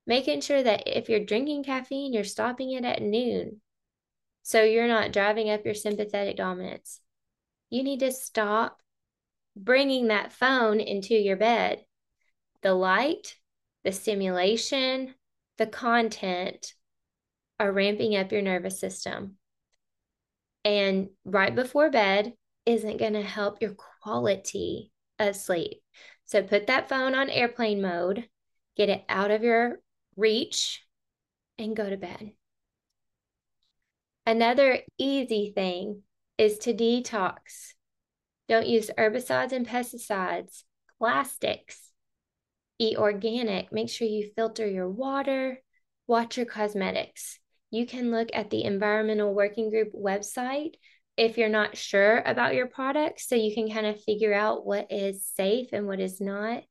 Making 0.07 0.41
sure 0.41 0.63
that 0.63 0.85
if 0.87 1.09
you're 1.09 1.25
drinking 1.25 1.65
caffeine, 1.65 2.13
you're 2.13 2.25
stopping 2.25 2.73
it 2.73 2.85
at 2.85 3.03
noon. 3.03 3.61
So 4.43 4.63
you're 4.63 4.89
not 4.89 5.13
driving 5.13 5.51
up 5.51 5.65
your 5.67 5.75
sympathetic 5.75 6.37
dominance. 6.37 7.01
You 7.69 7.83
need 7.83 8.01
to 8.01 8.13
stop 8.13 8.79
bringing 9.55 10.09
that 10.09 10.33
phone 10.33 10.81
into 10.81 11.15
your 11.15 11.37
bed. 11.37 11.85
The 12.63 12.73
light, 12.73 13.37
the 13.85 13.93
stimulation, 13.93 15.15
the 15.59 15.67
content 15.67 16.73
are 17.61 17.73
ramping 17.73 18.17
up 18.17 18.33
your 18.33 18.43
nervous 18.43 18.81
system. 18.81 19.37
And 20.65 21.11
right 21.25 21.55
before 21.55 21.91
bed 21.91 22.33
isn't 22.69 22.99
going 22.99 23.15
to 23.15 23.23
help 23.23 23.63
your 23.63 23.75
quality 24.03 24.93
of 25.19 25.35
sleep. 25.35 25.81
So 26.27 26.43
put 26.43 26.67
that 26.67 26.91
phone 26.91 27.15
on 27.15 27.31
airplane 27.31 27.81
mode, 27.81 28.29
get 28.77 28.91
it 28.91 29.05
out 29.09 29.31
of 29.31 29.43
your 29.43 29.79
reach, 30.17 30.85
and 31.59 31.75
go 31.75 31.89
to 31.89 31.97
bed. 31.97 32.33
Another 34.27 34.81
easy 34.99 35.51
thing 35.55 36.03
is 36.37 36.59
to 36.59 36.75
detox. 36.75 37.73
Don't 38.51 38.67
use 38.67 38.91
herbicides 38.99 39.53
and 39.53 39.67
pesticides, 39.67 40.65
plastics, 40.99 41.91
eat 42.79 42.99
organic, 42.99 43.73
make 43.73 43.89
sure 43.89 44.07
you 44.07 44.31
filter 44.37 44.69
your 44.69 44.91
water, 44.91 45.63
watch 46.07 46.37
your 46.37 46.45
cosmetics. 46.45 47.39
You 47.71 47.87
can 47.87 48.11
look 48.11 48.29
at 48.35 48.51
the 48.51 48.65
Environmental 48.65 49.33
Working 49.33 49.71
Group 49.71 49.93
website 49.95 50.75
if 51.19 51.37
you're 51.37 51.49
not 51.49 51.77
sure 51.77 52.23
about 52.25 52.55
your 52.55 52.69
products 52.69 53.29
so 53.29 53.35
you 53.35 53.53
can 53.53 53.69
kind 53.71 53.87
of 53.87 54.03
figure 54.03 54.33
out 54.33 54.65
what 54.65 54.87
is 54.91 55.27
safe 55.37 55.69
and 55.73 55.87
what 55.87 56.01
is 56.01 56.21
not. 56.21 56.63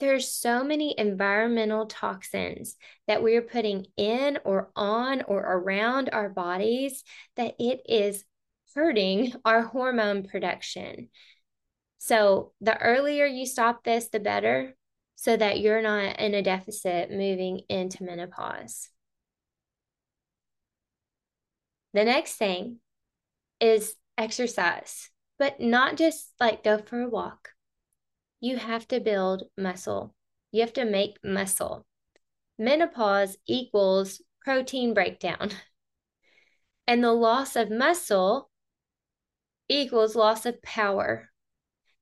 There's 0.00 0.28
so 0.28 0.64
many 0.64 0.94
environmental 0.98 1.86
toxins 1.86 2.76
that 3.06 3.22
we're 3.22 3.40
putting 3.40 3.86
in 3.96 4.38
or 4.44 4.70
on 4.74 5.22
or 5.22 5.38
around 5.40 6.10
our 6.12 6.28
bodies 6.28 7.04
that 7.36 7.54
it 7.60 7.82
is 7.88 8.24
hurting 8.74 9.32
our 9.44 9.62
hormone 9.62 10.24
production. 10.24 11.08
So, 11.98 12.52
the 12.60 12.76
earlier 12.76 13.24
you 13.24 13.46
stop 13.46 13.84
this, 13.84 14.08
the 14.08 14.20
better 14.20 14.74
so 15.14 15.36
that 15.36 15.60
you're 15.60 15.80
not 15.80 16.18
in 16.18 16.34
a 16.34 16.42
deficit 16.42 17.10
moving 17.10 17.60
into 17.68 18.02
menopause. 18.02 18.90
The 21.94 22.04
next 22.04 22.34
thing 22.34 22.80
is 23.64 23.96
exercise, 24.18 25.08
but 25.38 25.58
not 25.58 25.96
just 25.96 26.34
like 26.38 26.62
go 26.62 26.76
for 26.76 27.00
a 27.00 27.08
walk. 27.08 27.50
You 28.40 28.58
have 28.58 28.86
to 28.88 29.00
build 29.00 29.44
muscle. 29.56 30.14
You 30.52 30.60
have 30.60 30.74
to 30.74 30.84
make 30.84 31.16
muscle. 31.24 31.86
Menopause 32.58 33.38
equals 33.48 34.20
protein 34.42 34.94
breakdown. 34.94 35.50
And 36.86 37.02
the 37.02 37.12
loss 37.14 37.56
of 37.56 37.70
muscle 37.70 38.50
equals 39.70 40.14
loss 40.14 40.44
of 40.44 40.60
power. 40.60 41.30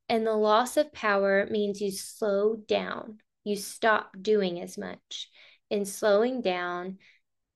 And 0.08 0.26
the 0.26 0.34
loss 0.34 0.76
of 0.76 0.92
power 0.92 1.46
means 1.48 1.80
you 1.80 1.92
slow 1.92 2.56
down, 2.56 3.18
you 3.44 3.54
stop 3.54 4.10
doing 4.20 4.60
as 4.60 4.76
much. 4.76 5.30
And 5.70 5.86
slowing 5.86 6.40
down 6.40 6.98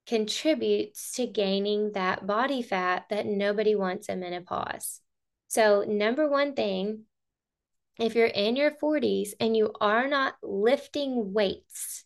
contributes 0.07 1.13
to 1.13 1.27
gaining 1.27 1.93
that 1.93 2.27
body 2.27 2.63
fat 2.63 3.07
that 3.11 3.27
nobody 3.27 3.75
wants 3.75 4.09
in 4.09 4.21
menopause. 4.21 5.01
So, 5.49 5.85
number 5.87 6.29
one 6.29 6.55
thing, 6.55 7.03
if 7.99 8.15
you're 8.15 8.27
in 8.27 8.57
your 8.57 8.73
40s 8.73 9.31
and 9.41 9.57
you 9.57 9.73
are 9.81 10.07
not 10.07 10.35
lifting 10.43 11.33
weights, 11.33 12.05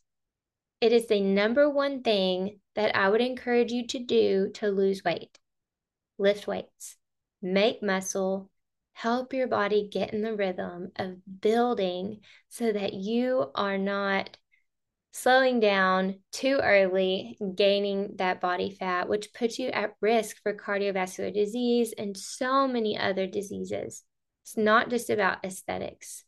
it 0.80 0.92
is 0.92 1.06
the 1.06 1.20
number 1.20 1.68
one 1.68 2.02
thing 2.02 2.60
that 2.74 2.96
I 2.96 3.08
would 3.08 3.20
encourage 3.20 3.72
you 3.72 3.86
to 3.88 3.98
do 3.98 4.50
to 4.54 4.68
lose 4.68 5.04
weight. 5.04 5.38
Lift 6.18 6.46
weights, 6.46 6.96
make 7.42 7.82
muscle, 7.82 8.50
help 8.92 9.32
your 9.32 9.46
body 9.48 9.88
get 9.90 10.12
in 10.12 10.22
the 10.22 10.36
rhythm 10.36 10.92
of 10.96 11.16
building 11.40 12.20
so 12.48 12.72
that 12.72 12.94
you 12.94 13.50
are 13.54 13.78
not 13.78 14.36
slowing 15.12 15.60
down 15.60 16.20
too 16.32 16.60
early, 16.62 17.38
gaining 17.54 18.14
that 18.16 18.40
body 18.40 18.70
fat, 18.70 19.08
which 19.08 19.32
puts 19.32 19.58
you 19.58 19.68
at 19.68 19.94
risk 20.00 20.36
for 20.42 20.54
cardiovascular 20.54 21.32
disease 21.32 21.92
and 21.96 22.16
so 22.16 22.68
many 22.68 22.98
other 22.98 23.26
diseases. 23.26 24.04
It's 24.44 24.56
not 24.56 24.90
just 24.90 25.10
about 25.10 25.44
aesthetics. 25.44 26.24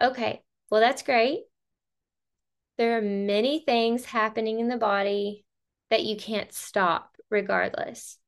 Okay, 0.00 0.42
well, 0.70 0.80
that's 0.80 1.02
great. 1.02 1.40
There 2.78 2.98
are 2.98 3.02
many 3.02 3.60
things 3.60 4.04
happening 4.04 4.58
in 4.58 4.68
the 4.68 4.76
body 4.76 5.44
that 5.90 6.04
you 6.04 6.16
can't 6.16 6.52
stop 6.52 7.16
regardless. 7.30 8.18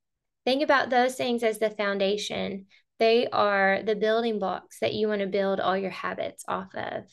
Think 0.45 0.63
about 0.63 0.91
those 0.91 1.17
things 1.17 1.43
as 1.43 1.59
the 1.59 1.71
foundation 1.71 2.67
they 2.99 3.27
are 3.29 3.83
the 3.85 3.95
building 3.95 4.39
blocks 4.39 4.79
that 4.81 4.95
you 4.95 5.09
want 5.09 5.21
to 5.21 5.27
build 5.27 5.61
all 5.61 5.77
your 5.77 5.91
habits 5.91 6.45
off 6.49 6.75
of. 6.75 7.05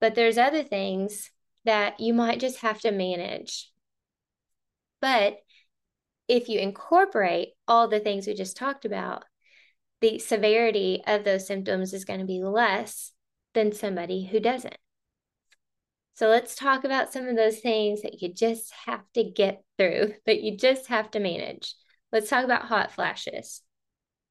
But 0.00 0.14
there's 0.14 0.38
other 0.38 0.62
things 0.62 1.30
that 1.64 2.00
you 2.00 2.12
might 2.12 2.40
just 2.40 2.58
have 2.58 2.80
to 2.80 2.90
manage. 2.90 3.70
But 5.00 5.38
if 6.28 6.48
you 6.48 6.58
incorporate 6.58 7.50
all 7.68 7.88
the 7.88 8.00
things 8.00 8.26
we 8.26 8.34
just 8.34 8.56
talked 8.56 8.84
about, 8.84 9.24
the 10.00 10.18
severity 10.18 11.02
of 11.06 11.24
those 11.24 11.46
symptoms 11.46 11.92
is 11.92 12.04
going 12.04 12.20
to 12.20 12.26
be 12.26 12.42
less 12.42 13.12
than 13.54 13.72
somebody 13.72 14.24
who 14.24 14.40
doesn't. 14.40 14.76
So 16.14 16.28
let's 16.28 16.54
talk 16.54 16.84
about 16.84 17.12
some 17.12 17.26
of 17.26 17.36
those 17.36 17.58
things 17.58 18.02
that 18.02 18.22
you 18.22 18.32
just 18.32 18.72
have 18.86 19.02
to 19.14 19.24
get 19.24 19.62
through, 19.78 20.14
that 20.26 20.42
you 20.42 20.56
just 20.56 20.88
have 20.88 21.10
to 21.12 21.20
manage. 21.20 21.74
Let's 22.12 22.30
talk 22.30 22.44
about 22.44 22.66
hot 22.66 22.92
flashes. 22.92 23.62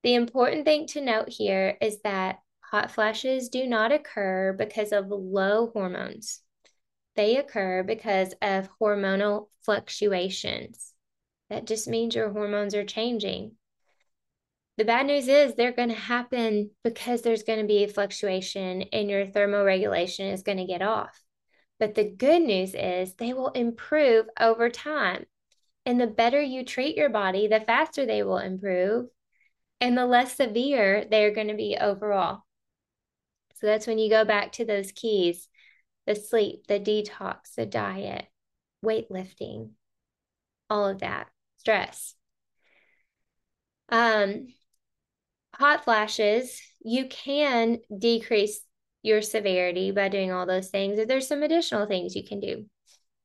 The 0.04 0.16
important 0.16 0.66
thing 0.66 0.88
to 0.88 1.02
note 1.02 1.30
here 1.30 1.78
is 1.82 2.02
that 2.02 2.40
hot 2.74 2.90
flashes 2.90 3.50
do 3.50 3.68
not 3.68 3.92
occur 3.92 4.52
because 4.52 4.92
of 4.92 5.06
low 5.10 5.70
hormones. 5.74 6.42
They 7.16 7.38
occur 7.38 7.84
because 7.84 8.34
of 8.42 8.68
hormonal 8.82 9.50
fluctuations. 9.64 10.92
That 11.52 11.68
just 11.68 11.88
means 11.88 12.16
your 12.16 12.32
hormones 12.32 12.74
are 12.74 12.84
changing. 12.84 13.52
The 14.78 14.86
bad 14.86 15.06
news 15.06 15.28
is 15.28 15.54
they're 15.54 15.72
going 15.72 15.90
to 15.90 15.96
happen 15.96 16.72
because 16.84 17.22
there's 17.22 17.44
going 17.44 17.60
to 17.60 17.68
be 17.68 17.84
a 17.84 17.88
fluctuation 17.88 18.82
and 18.92 19.08
your 19.08 19.28
thermoregulation 19.28 20.34
is 20.34 20.42
going 20.42 20.58
to 20.58 20.66
get 20.66 20.82
off. 20.82 21.22
But 21.80 21.94
the 21.94 22.10
good 22.10 22.42
news 22.42 22.74
is 22.74 23.14
they 23.14 23.34
will 23.34 23.50
improve 23.50 24.26
over 24.40 24.72
time. 24.72 25.26
And 25.86 26.02
the 26.02 26.08
better 26.08 26.42
you 26.42 26.66
treat 26.66 26.98
your 26.98 27.10
body, 27.10 27.48
the 27.48 27.60
faster 27.60 28.08
they 28.08 28.24
will 28.24 28.40
improve 28.40 29.10
and 29.80 29.96
the 29.96 30.08
less 30.08 30.38
severe 30.38 31.06
they're 31.12 31.36
going 31.36 31.50
to 31.50 31.56
be 31.56 31.78
overall. 31.80 32.43
So 33.64 33.68
that's 33.68 33.88
when 33.88 33.98
you 33.98 34.10
go 34.10 34.26
back 34.26 34.52
to 34.54 34.66
those 34.66 34.92
keys 34.92 35.48
the 36.06 36.16
sleep, 36.16 36.68
the 36.68 36.82
detox, 36.82 37.56
the 37.56 37.66
diet, 37.66 38.26
weightlifting, 38.84 39.70
all 40.70 40.86
of 40.90 41.00
that, 41.00 41.28
stress. 41.60 42.14
Um, 43.88 44.48
hot 45.56 45.86
flashes, 45.86 46.62
you 46.84 47.08
can 47.08 47.78
decrease 47.98 48.60
your 49.02 49.22
severity 49.22 49.92
by 49.92 50.10
doing 50.10 50.34
all 50.34 50.46
those 50.46 50.68
things. 50.68 51.00
There's 51.08 51.30
some 51.30 51.42
additional 51.42 51.86
things 51.86 52.18
you 52.18 52.26
can 52.26 52.42
do. 52.42 52.66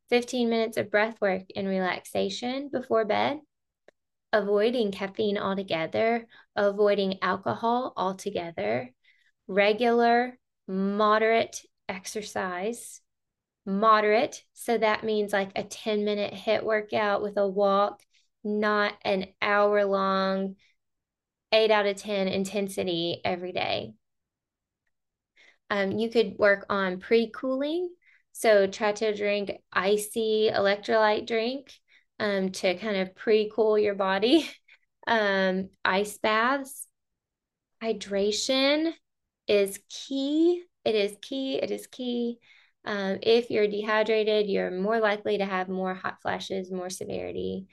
15 0.08 0.48
minutes 0.48 0.76
of 0.76 0.88
breath 0.88 1.20
work 1.20 1.46
and 1.56 1.66
relaxation 1.66 2.68
before 2.72 3.04
bed, 3.04 3.40
avoiding 4.32 4.92
caffeine 4.92 5.36
altogether, 5.36 6.28
avoiding 6.54 7.18
alcohol 7.22 7.92
altogether, 7.96 8.94
regular, 9.48 10.38
moderate 10.68 11.62
exercise. 11.88 13.00
Moderate, 13.66 14.44
so 14.54 14.78
that 14.78 15.04
means 15.04 15.32
like 15.32 15.50
a 15.54 15.62
10 15.62 16.04
minute 16.04 16.32
HIIT 16.32 16.62
workout 16.62 17.22
with 17.22 17.36
a 17.36 17.46
walk, 17.46 18.02
not 18.42 18.94
an 19.02 19.26
hour 19.42 19.84
long, 19.84 20.56
eight 21.52 21.70
out 21.70 21.86
of 21.86 21.96
10 21.96 22.28
intensity 22.28 23.20
every 23.24 23.52
day. 23.52 23.92
Um, 25.70 25.92
you 25.92 26.10
could 26.10 26.38
work 26.38 26.66
on 26.70 26.98
pre 27.00 27.30
cooling. 27.30 27.90
So 28.32 28.66
try 28.66 28.92
to 28.92 29.14
drink 29.14 29.52
icy 29.72 30.50
electrolyte 30.52 31.26
drink 31.26 31.72
um, 32.18 32.50
to 32.52 32.76
kind 32.76 32.96
of 32.96 33.14
pre 33.14 33.50
cool 33.54 33.78
your 33.78 33.94
body. 33.94 34.48
Um, 35.06 35.70
ice 35.86 36.18
baths, 36.18 36.86
hydration 37.82 38.92
is 39.48 39.80
key. 39.88 40.64
It 40.84 40.94
is 40.94 41.16
key. 41.20 41.56
It 41.56 41.70
is 41.70 41.86
key. 41.86 42.38
Um, 42.84 43.18
if 43.22 43.50
you're 43.50 43.66
dehydrated, 43.66 44.48
you're 44.48 44.70
more 44.70 45.00
likely 45.00 45.38
to 45.38 45.44
have 45.44 45.68
more 45.68 45.94
hot 45.94 46.22
flashes, 46.22 46.70
more 46.70 46.90
severity. 46.90 47.66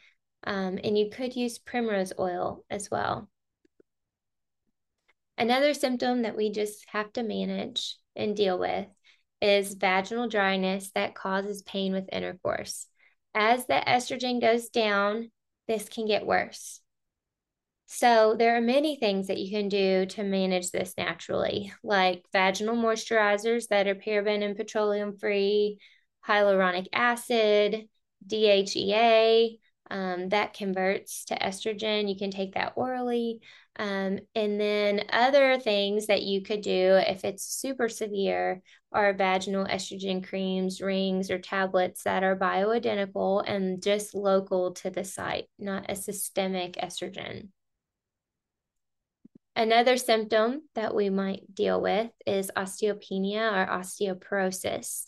Um, 0.43 0.79
and 0.83 0.97
you 0.97 1.09
could 1.09 1.35
use 1.35 1.57
primrose 1.57 2.13
oil 2.19 2.63
as 2.69 2.89
well. 2.89 3.29
Another 5.37 5.73
symptom 5.73 6.23
that 6.23 6.37
we 6.37 6.51
just 6.51 6.85
have 6.89 7.11
to 7.13 7.23
manage 7.23 7.97
and 8.15 8.35
deal 8.35 8.57
with 8.57 8.87
is 9.41 9.73
vaginal 9.73 10.29
dryness 10.29 10.91
that 10.95 11.15
causes 11.15 11.61
pain 11.61 11.91
with 11.91 12.09
intercourse. 12.11 12.87
As 13.33 13.65
the 13.65 13.81
estrogen 13.85 14.39
goes 14.39 14.69
down, 14.69 15.31
this 15.67 15.89
can 15.89 16.07
get 16.07 16.25
worse. 16.25 16.79
So, 17.87 18.35
there 18.37 18.57
are 18.57 18.61
many 18.61 18.95
things 18.95 19.27
that 19.27 19.37
you 19.37 19.51
can 19.51 19.69
do 19.69 20.05
to 20.07 20.23
manage 20.23 20.71
this 20.71 20.95
naturally, 20.97 21.71
like 21.83 22.25
vaginal 22.33 22.75
moisturizers 22.75 23.67
that 23.67 23.87
are 23.87 23.95
paraben 23.95 24.43
and 24.43 24.55
petroleum 24.55 25.17
free, 25.17 25.77
hyaluronic 26.27 26.87
acid, 26.93 27.87
DHEA, 28.27 29.59
um, 29.91 30.29
that 30.29 30.53
converts 30.53 31.25
to 31.25 31.35
estrogen. 31.37 32.09
You 32.09 32.17
can 32.17 32.31
take 32.31 32.55
that 32.55 32.73
orally. 32.75 33.41
Um, 33.77 34.19
and 34.33 34.59
then 34.59 35.03
other 35.11 35.59
things 35.59 36.07
that 36.07 36.23
you 36.23 36.41
could 36.41 36.61
do 36.61 36.99
if 37.07 37.23
it's 37.23 37.45
super 37.45 37.89
severe 37.89 38.63
are 38.91 39.13
vaginal 39.13 39.65
estrogen 39.65 40.25
creams, 40.25 40.81
rings, 40.81 41.29
or 41.29 41.37
tablets 41.37 42.03
that 42.03 42.23
are 42.23 42.37
bioidentical 42.37 43.43
and 43.45 43.83
just 43.83 44.15
local 44.15 44.71
to 44.71 44.89
the 44.89 45.03
site, 45.03 45.45
not 45.59 45.85
a 45.89 45.95
systemic 45.95 46.73
estrogen. 46.73 47.49
Another 49.55 49.97
symptom 49.97 50.63
that 50.75 50.93
we 50.93 51.09
might 51.09 51.53
deal 51.53 51.81
with 51.81 52.11
is 52.25 52.51
osteopenia 52.55 53.51
or 53.51 53.71
osteoporosis 53.71 55.05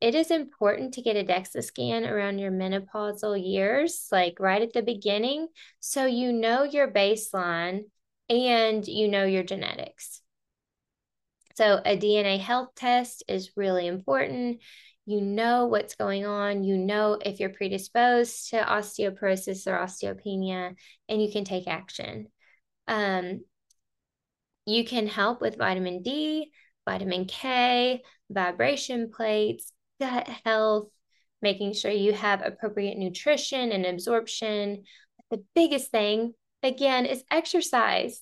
it 0.00 0.14
is 0.14 0.30
important 0.30 0.94
to 0.94 1.02
get 1.02 1.16
a 1.16 1.24
DEXA 1.24 1.64
scan 1.64 2.04
around 2.04 2.38
your 2.38 2.52
menopausal 2.52 3.36
years, 3.44 4.06
like 4.12 4.38
right 4.38 4.62
at 4.62 4.72
the 4.72 4.82
beginning, 4.82 5.48
so 5.80 6.06
you 6.06 6.32
know 6.32 6.62
your 6.62 6.88
baseline 6.88 7.82
and 8.28 8.86
you 8.86 9.08
know 9.08 9.24
your 9.24 9.42
genetics. 9.42 10.20
So, 11.56 11.80
a 11.84 11.96
DNA 11.96 12.38
health 12.38 12.76
test 12.76 13.24
is 13.26 13.56
really 13.56 13.88
important. 13.88 14.60
You 15.04 15.20
know 15.20 15.66
what's 15.66 15.96
going 15.96 16.24
on, 16.24 16.62
you 16.62 16.76
know 16.76 17.18
if 17.20 17.40
you're 17.40 17.48
predisposed 17.48 18.50
to 18.50 18.62
osteoporosis 18.62 19.66
or 19.66 19.76
osteopenia, 19.76 20.76
and 21.08 21.20
you 21.20 21.32
can 21.32 21.42
take 21.44 21.66
action. 21.66 22.28
Um, 22.86 23.40
you 24.68 24.84
can 24.84 25.06
help 25.06 25.40
with 25.40 25.56
vitamin 25.56 26.02
D, 26.02 26.50
vitamin 26.84 27.24
K, 27.24 28.02
vibration 28.30 29.10
plates, 29.10 29.72
gut 30.00 30.28
health, 30.44 30.88
making 31.40 31.72
sure 31.72 31.90
you 31.90 32.12
have 32.12 32.42
appropriate 32.44 32.98
nutrition 32.98 33.72
and 33.72 33.86
absorption. 33.86 34.84
The 35.30 35.42
biggest 35.54 35.90
thing, 35.90 36.34
again, 36.62 37.06
is 37.06 37.24
exercise. 37.30 38.20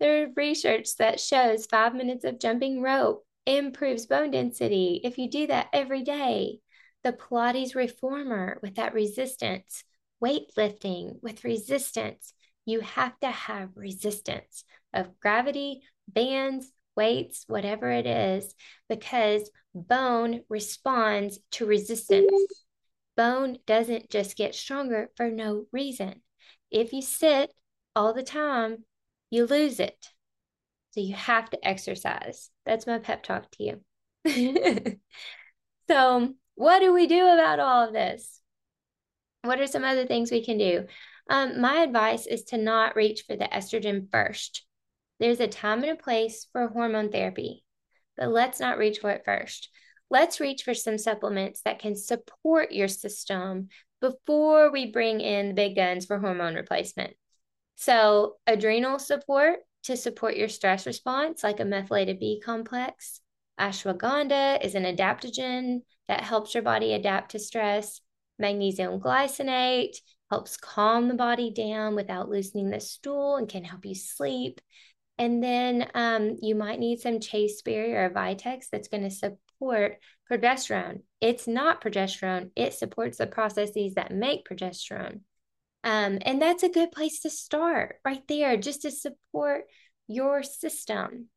There's 0.00 0.30
research 0.36 0.96
that 0.98 1.20
shows 1.20 1.66
five 1.66 1.94
minutes 1.94 2.24
of 2.24 2.40
jumping 2.40 2.82
rope 2.82 3.24
improves 3.46 4.06
bone 4.06 4.30
density 4.30 5.00
if 5.04 5.18
you 5.18 5.30
do 5.30 5.46
that 5.46 5.68
every 5.72 6.02
day. 6.02 6.58
The 7.04 7.12
Pilates 7.12 7.74
reformer 7.74 8.58
with 8.62 8.76
that 8.76 8.94
resistance, 8.94 9.84
weightlifting 10.22 11.22
with 11.22 11.44
resistance. 11.44 12.32
You 12.66 12.80
have 12.80 13.18
to 13.20 13.30
have 13.30 13.70
resistance 13.76 14.64
of 14.94 15.18
gravity, 15.20 15.82
bands, 16.08 16.70
weights, 16.96 17.44
whatever 17.46 17.90
it 17.90 18.06
is, 18.06 18.54
because 18.88 19.50
bone 19.74 20.42
responds 20.48 21.38
to 21.52 21.66
resistance. 21.66 22.32
Bone 23.16 23.58
doesn't 23.66 24.10
just 24.10 24.36
get 24.36 24.54
stronger 24.54 25.10
for 25.16 25.30
no 25.30 25.66
reason. 25.72 26.22
If 26.70 26.92
you 26.92 27.02
sit 27.02 27.52
all 27.94 28.12
the 28.14 28.22
time, 28.22 28.84
you 29.30 29.46
lose 29.46 29.80
it. 29.80 30.08
So 30.92 31.00
you 31.00 31.14
have 31.14 31.50
to 31.50 31.66
exercise. 31.66 32.50
That's 32.64 32.86
my 32.86 32.98
pep 32.98 33.22
talk 33.22 33.50
to 33.52 33.64
you. 33.64 33.80
so, 35.88 36.34
what 36.54 36.78
do 36.80 36.92
we 36.92 37.06
do 37.06 37.26
about 37.26 37.60
all 37.60 37.86
of 37.86 37.92
this? 37.92 38.40
What 39.42 39.60
are 39.60 39.66
some 39.66 39.84
other 39.84 40.06
things 40.06 40.30
we 40.30 40.44
can 40.44 40.56
do? 40.56 40.86
Um, 41.28 41.60
my 41.60 41.82
advice 41.82 42.26
is 42.26 42.44
to 42.44 42.58
not 42.58 42.96
reach 42.96 43.24
for 43.26 43.36
the 43.36 43.44
estrogen 43.44 44.10
first. 44.10 44.64
There's 45.24 45.40
a 45.40 45.48
time 45.48 45.82
and 45.84 45.92
a 45.92 45.96
place 45.96 46.46
for 46.52 46.68
hormone 46.68 47.10
therapy, 47.10 47.64
but 48.14 48.28
let's 48.28 48.60
not 48.60 48.76
reach 48.76 48.98
for 48.98 49.08
it 49.08 49.22
first. 49.24 49.70
Let's 50.10 50.38
reach 50.38 50.64
for 50.64 50.74
some 50.74 50.98
supplements 50.98 51.62
that 51.62 51.78
can 51.78 51.96
support 51.96 52.72
your 52.72 52.88
system 52.88 53.68
before 54.02 54.70
we 54.70 54.92
bring 54.92 55.22
in 55.22 55.48
the 55.48 55.54
big 55.54 55.76
guns 55.76 56.04
for 56.04 56.18
hormone 56.18 56.56
replacement. 56.56 57.14
So, 57.76 58.34
adrenal 58.46 58.98
support 58.98 59.60
to 59.84 59.96
support 59.96 60.36
your 60.36 60.48
stress 60.48 60.84
response, 60.84 61.42
like 61.42 61.58
a 61.58 61.64
methylated 61.64 62.20
B 62.20 62.42
complex. 62.44 63.22
Ashwagandha 63.58 64.62
is 64.62 64.74
an 64.74 64.84
adaptogen 64.84 65.84
that 66.06 66.20
helps 66.20 66.52
your 66.52 66.64
body 66.64 66.92
adapt 66.92 67.30
to 67.30 67.38
stress. 67.38 68.02
Magnesium 68.38 69.00
glycinate 69.00 69.96
helps 70.30 70.58
calm 70.58 71.08
the 71.08 71.14
body 71.14 71.50
down 71.50 71.94
without 71.94 72.28
loosening 72.28 72.68
the 72.68 72.80
stool 72.80 73.36
and 73.36 73.48
can 73.48 73.64
help 73.64 73.86
you 73.86 73.94
sleep. 73.94 74.60
And 75.18 75.42
then 75.42 75.88
um, 75.94 76.36
you 76.40 76.54
might 76.54 76.80
need 76.80 77.00
some 77.00 77.20
Chasteberry 77.20 77.94
or 77.94 78.10
Vitex 78.10 78.68
that's 78.70 78.88
going 78.88 79.04
to 79.04 79.10
support 79.10 79.98
progesterone. 80.30 81.02
It's 81.20 81.46
not 81.46 81.82
progesterone, 81.82 82.50
it 82.56 82.74
supports 82.74 83.18
the 83.18 83.26
processes 83.26 83.94
that 83.94 84.12
make 84.12 84.48
progesterone. 84.48 85.20
Um, 85.84 86.18
and 86.22 86.40
that's 86.40 86.62
a 86.62 86.68
good 86.68 86.92
place 86.92 87.20
to 87.20 87.30
start 87.30 87.96
right 88.04 88.22
there, 88.26 88.56
just 88.56 88.82
to 88.82 88.90
support 88.90 89.64
your 90.08 90.42
system. 90.42 91.28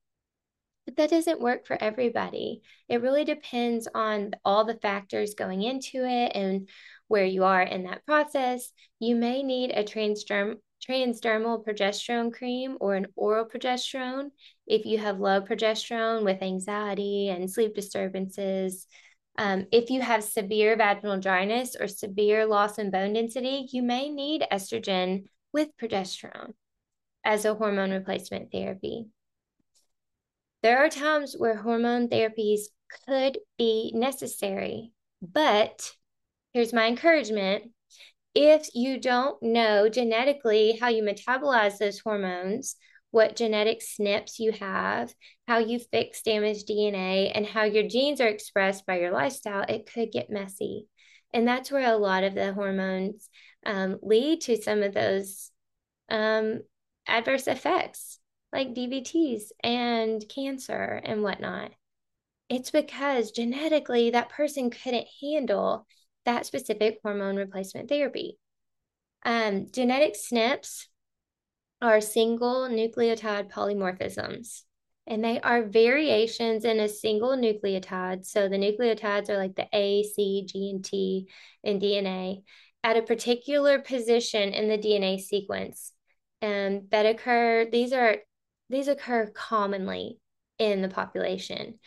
But 0.85 0.95
that 0.95 1.09
doesn't 1.09 1.41
work 1.41 1.67
for 1.67 1.77
everybody. 1.79 2.61
It 2.87 3.01
really 3.01 3.25
depends 3.25 3.89
on 3.93 4.31
all 4.45 4.63
the 4.63 4.79
factors 4.81 5.33
going 5.33 5.61
into 5.61 6.05
it 6.05 6.31
and 6.33 6.69
where 7.09 7.25
you 7.25 7.43
are 7.43 7.61
in 7.61 7.83
that 7.83 8.05
process. 8.05 8.71
You 8.99 9.17
may 9.17 9.43
need 9.43 9.71
a 9.71 9.83
transderm 9.83 10.55
transdermal 10.87 11.65
progesterone 11.65 12.33
cream 12.33 12.77
or 12.79 12.95
an 12.95 13.07
oral 13.15 13.45
progesterone 13.45 14.29
if 14.65 14.85
you 14.85 14.97
have 14.97 15.19
low 15.19 15.41
progesterone 15.41 16.23
with 16.23 16.41
anxiety 16.41 17.29
and 17.29 17.51
sleep 17.51 17.75
disturbances. 17.75 18.87
Um, 19.37 19.67
if 19.71 19.89
you 19.89 20.01
have 20.01 20.23
severe 20.23 20.75
vaginal 20.75 21.19
dryness 21.19 21.75
or 21.79 21.87
severe 21.87 22.45
loss 22.45 22.79
in 22.79 22.89
bone 22.89 23.13
density, 23.13 23.67
you 23.71 23.83
may 23.83 24.09
need 24.09 24.45
estrogen 24.51 25.25
with 25.53 25.69
progesterone 25.81 26.53
as 27.23 27.45
a 27.45 27.53
hormone 27.53 27.91
replacement 27.91 28.51
therapy. 28.51 29.07
There 30.63 30.79
are 30.79 30.89
times 30.89 31.35
where 31.37 31.55
hormone 31.55 32.07
therapies 32.07 32.61
could 33.05 33.37
be 33.57 33.91
necessary, 33.93 34.91
but 35.21 35.91
here's 36.53 36.73
my 36.73 36.87
encouragement 36.87 37.71
if 38.37 38.69
you 38.75 38.99
don't 38.99 39.41
know 39.41 39.89
genetically 39.89 40.77
how 40.79 40.89
you 40.89 41.01
metabolize 41.01 41.79
those 41.79 41.99
hormones, 41.99 42.75
what 43.09 43.35
genetic 43.35 43.81
SNPs 43.81 44.37
you 44.37 44.51
have, 44.51 45.11
how 45.47 45.57
you 45.57 45.79
fix 45.79 46.21
damaged 46.21 46.67
DNA, 46.67 47.31
and 47.33 47.47
how 47.47 47.63
your 47.63 47.87
genes 47.87 48.21
are 48.21 48.27
expressed 48.27 48.85
by 48.85 48.99
your 48.99 49.11
lifestyle, 49.11 49.65
it 49.67 49.91
could 49.91 50.11
get 50.11 50.29
messy. 50.29 50.85
And 51.33 51.47
that's 51.47 51.71
where 51.71 51.91
a 51.91 51.97
lot 51.97 52.23
of 52.23 52.35
the 52.35 52.53
hormones 52.53 53.27
um, 53.65 53.97
lead 54.03 54.41
to 54.41 54.61
some 54.61 54.83
of 54.83 54.93
those 54.93 55.49
um, 56.07 56.59
adverse 57.07 57.47
effects, 57.47 58.19
like 58.53 58.75
DVTs 58.75 59.45
and 59.63 60.23
cancer 60.29 61.01
and 61.03 61.23
whatnot. 61.23 61.71
It's 62.49 62.69
because 62.69 63.31
genetically 63.31 64.11
that 64.11 64.29
person 64.29 64.69
couldn't 64.69 65.07
handle 65.23 65.87
that 66.27 66.45
specific 66.45 66.99
hormone 67.01 67.37
replacement 67.37 67.89
therapy. 67.89 68.37
Um, 69.25 69.67
genetic 69.71 70.13
SNPs 70.13 70.87
are 71.81 72.01
single 72.01 72.67
nucleotide 72.69 73.49
polymorphisms, 73.49 74.63
and 75.07 75.23
they 75.23 75.39
are 75.39 75.63
variations 75.63 76.65
in 76.65 76.81
a 76.81 76.89
single 76.89 77.37
nucleotide. 77.37 78.25
So 78.25 78.49
the 78.49 78.57
nucleotides 78.57 79.29
are 79.29 79.37
like 79.37 79.55
the 79.55 79.67
A, 79.73 80.03
C, 80.03 80.45
G, 80.45 80.69
and 80.69 80.83
T 80.83 81.27
in 81.63 81.79
DNA 81.79 82.43
at 82.83 82.97
a 82.97 83.01
particular 83.01 83.79
position 83.79 84.53
in 84.53 84.67
the 84.67 84.77
DNA 84.77 85.19
sequence. 85.19 85.93
And 86.41 86.79
um, 86.81 86.87
that 86.91 87.05
occur, 87.05 87.67
these 87.71 87.93
are 87.93 88.17
these 88.69 88.89
occur 88.89 89.31
commonly 89.33 90.19
in 90.59 90.81
the 90.81 90.89
population. 90.89 91.79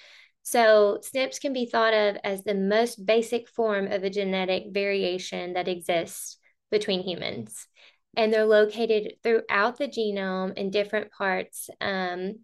So, 0.50 0.98
SNPs 1.00 1.40
can 1.40 1.52
be 1.52 1.64
thought 1.64 1.94
of 1.94 2.16
as 2.24 2.42
the 2.42 2.56
most 2.56 3.06
basic 3.06 3.48
form 3.48 3.86
of 3.86 4.02
a 4.02 4.10
genetic 4.10 4.64
variation 4.70 5.52
that 5.52 5.68
exists 5.68 6.38
between 6.72 7.04
humans. 7.04 7.68
And 8.16 8.32
they're 8.32 8.44
located 8.44 9.12
throughout 9.22 9.78
the 9.78 9.86
genome 9.86 10.58
in 10.58 10.72
different 10.72 11.12
parts. 11.12 11.70
Um, 11.80 12.40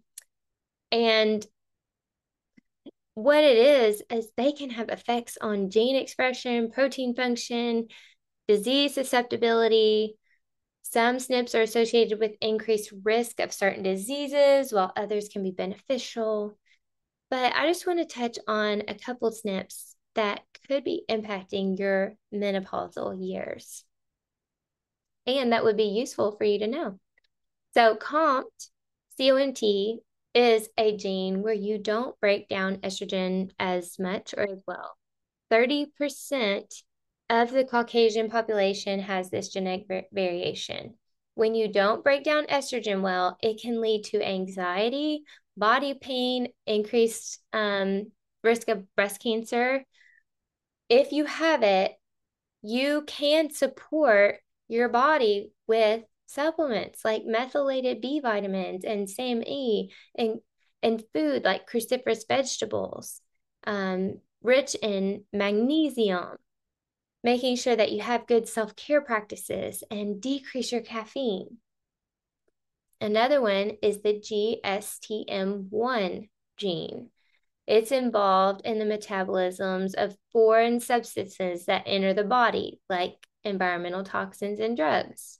and 0.89 1.45
what 3.15 3.43
it 3.43 3.57
is, 3.57 4.01
is 4.09 4.31
they 4.37 4.53
can 4.53 4.69
have 4.69 4.87
effects 4.87 5.37
on 5.41 5.69
gene 5.69 5.97
expression, 5.97 6.71
protein 6.71 7.13
function, 7.13 7.89
disease 8.47 8.93
susceptibility. 8.93 10.15
Some 10.83 11.17
SNPs 11.17 11.55
are 11.55 11.63
associated 11.63 12.21
with 12.21 12.37
increased 12.39 12.93
risk 13.03 13.41
of 13.41 13.51
certain 13.51 13.83
diseases, 13.83 14.71
while 14.71 14.93
others 14.95 15.27
can 15.27 15.43
be 15.43 15.51
beneficial. 15.51 16.57
But 17.29 17.53
I 17.55 17.67
just 17.67 17.85
want 17.85 17.99
to 17.99 18.05
touch 18.05 18.37
on 18.47 18.83
a 18.87 18.95
couple 18.95 19.31
SNPs 19.31 19.95
that 20.15 20.41
could 20.67 20.83
be 20.83 21.03
impacting 21.09 21.77
your 21.77 22.15
menopausal 22.33 23.15
years. 23.19 23.83
And 25.25 25.51
that 25.51 25.63
would 25.63 25.77
be 25.77 25.83
useful 25.83 26.31
for 26.37 26.45
you 26.45 26.59
to 26.59 26.67
know. 26.67 26.99
So, 27.73 27.95
COMT, 27.95 28.69
COMT, 29.19 29.99
is 30.33 30.69
a 30.77 30.95
gene 30.95 31.41
where 31.41 31.53
you 31.53 31.77
don't 31.77 32.19
break 32.19 32.47
down 32.47 32.77
estrogen 32.77 33.51
as 33.59 33.99
much 33.99 34.33
or 34.37 34.43
as 34.49 34.63
well. 34.67 34.95
30% 35.51 36.83
of 37.29 37.51
the 37.51 37.65
Caucasian 37.65 38.29
population 38.29 38.99
has 39.01 39.29
this 39.29 39.49
genetic 39.49 39.87
variation. 40.11 40.93
When 41.35 41.55
you 41.55 41.71
don't 41.71 42.03
break 42.03 42.23
down 42.23 42.45
estrogen 42.45 43.01
well, 43.01 43.37
it 43.41 43.61
can 43.61 43.81
lead 43.81 44.05
to 44.05 44.25
anxiety, 44.25 45.23
body 45.57 45.93
pain, 45.93 46.49
increased 46.65 47.39
um, 47.51 48.11
risk 48.43 48.69
of 48.69 48.83
breast 48.95 49.21
cancer. 49.21 49.83
If 50.89 51.11
you 51.11 51.25
have 51.25 51.63
it, 51.63 51.91
you 52.61 53.03
can 53.07 53.51
support 53.51 54.37
your 54.67 54.89
body 54.89 55.51
with 55.67 56.03
supplements 56.27 57.03
like 57.03 57.23
methylated 57.25 58.01
B 58.01 58.19
vitamins 58.19 58.83
and 58.83 59.09
SAMe 59.09 59.89
and, 60.15 60.39
and 60.83 61.03
food 61.13 61.43
like 61.43 61.69
cruciferous 61.69 62.27
vegetables, 62.27 63.21
um, 63.65 64.19
rich 64.43 64.75
in 64.81 65.23
magnesium, 65.33 66.37
making 67.23 67.55
sure 67.55 67.75
that 67.75 67.91
you 67.91 68.01
have 68.01 68.27
good 68.27 68.47
self 68.47 68.75
care 68.75 69.01
practices 69.01 69.83
and 69.89 70.21
decrease 70.21 70.71
your 70.71 70.81
caffeine. 70.81 71.57
Another 72.99 73.41
one 73.41 73.73
is 73.81 74.01
the 74.01 74.19
GSTM1 74.19 76.29
gene. 76.57 77.09
It's 77.67 77.91
involved 77.91 78.61
in 78.65 78.79
the 78.79 78.85
metabolisms 78.85 79.93
of 79.95 80.17
foreign 80.31 80.79
substances 80.79 81.65
that 81.65 81.83
enter 81.85 82.13
the 82.13 82.23
body, 82.23 82.79
like 82.89 83.15
environmental 83.43 84.03
toxins 84.03 84.59
and 84.59 84.75
drugs. 84.75 85.39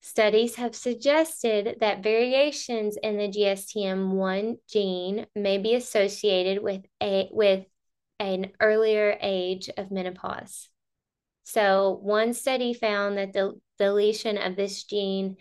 Studies 0.00 0.54
have 0.56 0.76
suggested 0.76 1.78
that 1.80 2.02
variations 2.02 2.96
in 3.02 3.16
the 3.16 3.28
GSTM1 3.28 4.58
gene 4.68 5.26
may 5.34 5.58
be 5.58 5.74
associated 5.74 6.62
with 6.62 6.82
a 7.02 7.28
with 7.32 7.64
an 8.20 8.52
earlier 8.60 9.16
age 9.20 9.70
of 9.76 9.90
menopause. 9.90 10.68
So, 11.44 11.98
one 12.02 12.34
study 12.34 12.74
found 12.74 13.18
that 13.18 13.32
the 13.32 13.58
deletion 13.78 14.38
of 14.38 14.56
this 14.56 14.84
gene 14.84 15.36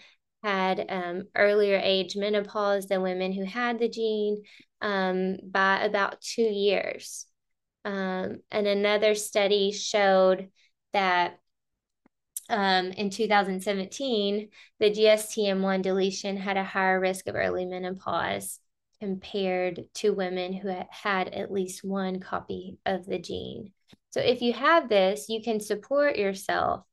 had 0.47 0.85
um, 0.87 1.23
earlier 1.35 1.77
age 1.83 2.15
menopause 2.15 2.87
than 2.87 3.01
women 3.01 3.33
who 3.33 3.43
had 3.43 3.79
the 3.79 3.89
gene 3.89 4.41
um, 4.81 5.35
by 5.43 5.81
about 5.83 6.21
two 6.21 6.41
years. 6.41 7.25
Um, 7.83 8.37
and 8.49 8.65
another 8.65 9.13
study 9.13 9.73
showed 9.73 10.49
that 10.93 11.39
um, 12.49 12.91
in 12.91 13.09
2017, 13.09 14.47
the 14.79 14.89
GSTM1 14.89 15.81
deletion 15.81 16.37
had 16.37 16.55
a 16.55 16.63
higher 16.63 16.99
risk 16.99 17.27
of 17.27 17.35
early 17.35 17.65
menopause 17.65 18.61
compared 19.01 19.81
to 19.95 20.11
women 20.11 20.53
who 20.53 20.73
had 20.89 21.27
at 21.27 21.51
least 21.51 21.83
one 21.83 22.21
copy 22.21 22.77
of 22.85 23.05
the 23.05 23.19
gene. 23.19 23.73
So 24.11 24.21
if 24.21 24.41
you 24.41 24.53
have 24.53 24.87
this, 24.87 25.27
you 25.27 25.41
can 25.43 25.59
support 25.59 26.15
yourself 26.15 26.86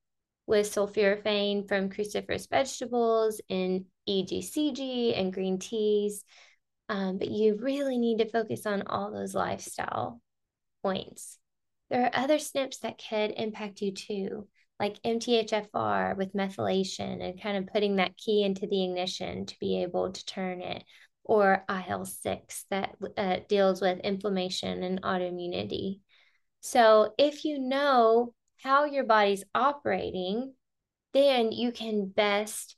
with 0.46 0.66
sulforaphane 0.66 1.66
from 1.66 1.90
cruciferous 1.90 2.48
vegetables 2.48 3.40
and 3.48 3.84
EGCG 4.08 5.18
and 5.18 5.32
green 5.32 5.58
teas. 5.58 6.24
Um, 6.88 7.18
but 7.18 7.30
you 7.30 7.56
really 7.60 7.98
need 7.98 8.18
to 8.18 8.28
focus 8.28 8.66
on 8.66 8.82
all 8.86 9.10
those 9.10 9.34
lifestyle 9.34 10.20
points. 10.82 11.38
There 11.90 12.04
are 12.04 12.10
other 12.12 12.36
SNPs 12.36 12.80
that 12.80 13.02
could 13.08 13.32
impact 13.36 13.80
you 13.80 13.92
too, 13.92 14.48
like 14.78 15.02
MTHFR 15.02 16.16
with 16.16 16.34
methylation 16.34 17.26
and 17.26 17.40
kind 17.40 17.56
of 17.56 17.72
putting 17.72 17.96
that 17.96 18.16
key 18.16 18.42
into 18.42 18.66
the 18.66 18.84
ignition 18.84 19.46
to 19.46 19.58
be 19.58 19.82
able 19.82 20.12
to 20.12 20.26
turn 20.26 20.60
it, 20.60 20.84
or 21.24 21.64
IL 21.68 22.04
6 22.04 22.66
that 22.70 22.96
uh, 23.16 23.38
deals 23.48 23.80
with 23.80 24.00
inflammation 24.00 24.82
and 24.82 25.02
autoimmunity. 25.02 26.00
So 26.60 27.14
if 27.18 27.44
you 27.44 27.58
know 27.58 28.34
how 28.64 28.86
your 28.86 29.04
body's 29.04 29.44
operating, 29.54 30.54
then 31.12 31.52
you 31.52 31.70
can 31.70 32.06
best 32.06 32.76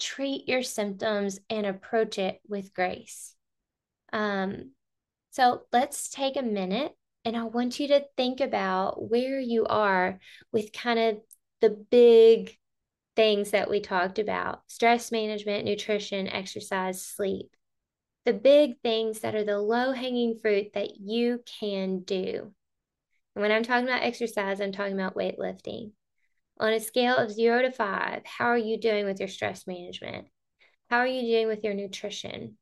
treat 0.00 0.48
your 0.48 0.62
symptoms 0.62 1.38
and 1.48 1.64
approach 1.64 2.18
it 2.18 2.40
with 2.48 2.74
grace. 2.74 3.34
Um, 4.12 4.72
so 5.30 5.62
let's 5.72 6.10
take 6.10 6.36
a 6.36 6.42
minute 6.42 6.92
and 7.24 7.36
I 7.36 7.44
want 7.44 7.78
you 7.78 7.88
to 7.88 8.04
think 8.16 8.40
about 8.40 9.08
where 9.08 9.38
you 9.38 9.66
are 9.66 10.18
with 10.52 10.72
kind 10.72 10.98
of 10.98 11.18
the 11.60 11.70
big 11.70 12.58
things 13.14 13.52
that 13.52 13.70
we 13.70 13.80
talked 13.80 14.18
about 14.18 14.62
stress 14.66 15.12
management, 15.12 15.64
nutrition, 15.64 16.26
exercise, 16.26 17.06
sleep. 17.06 17.50
The 18.24 18.32
big 18.32 18.80
things 18.82 19.20
that 19.20 19.36
are 19.36 19.44
the 19.44 19.60
low 19.60 19.92
hanging 19.92 20.40
fruit 20.42 20.72
that 20.74 20.96
you 20.96 21.42
can 21.60 22.00
do. 22.00 22.52
When 23.34 23.50
I'm 23.50 23.64
talking 23.64 23.86
about 23.86 24.02
exercise, 24.02 24.60
I'm 24.60 24.72
talking 24.72 24.94
about 24.94 25.16
weightlifting. 25.16 25.92
On 26.58 26.72
a 26.72 26.78
scale 26.78 27.16
of 27.16 27.32
zero 27.32 27.62
to 27.62 27.72
five, 27.72 28.22
how 28.24 28.46
are 28.46 28.58
you 28.58 28.78
doing 28.78 29.04
with 29.04 29.18
your 29.18 29.28
stress 29.28 29.66
management? 29.66 30.28
How 30.88 30.98
are 30.98 31.06
you 31.06 31.22
doing 31.22 31.48
with 31.48 31.64
your 31.64 31.74
nutrition? 31.74 32.56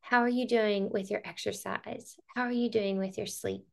How 0.00 0.18
are 0.18 0.28
you 0.28 0.48
doing 0.48 0.90
with 0.90 1.10
your 1.10 1.22
exercise? 1.24 2.16
How 2.34 2.42
are 2.42 2.52
you 2.52 2.68
doing 2.68 2.98
with 2.98 3.16
your 3.16 3.28
sleep? 3.28 3.64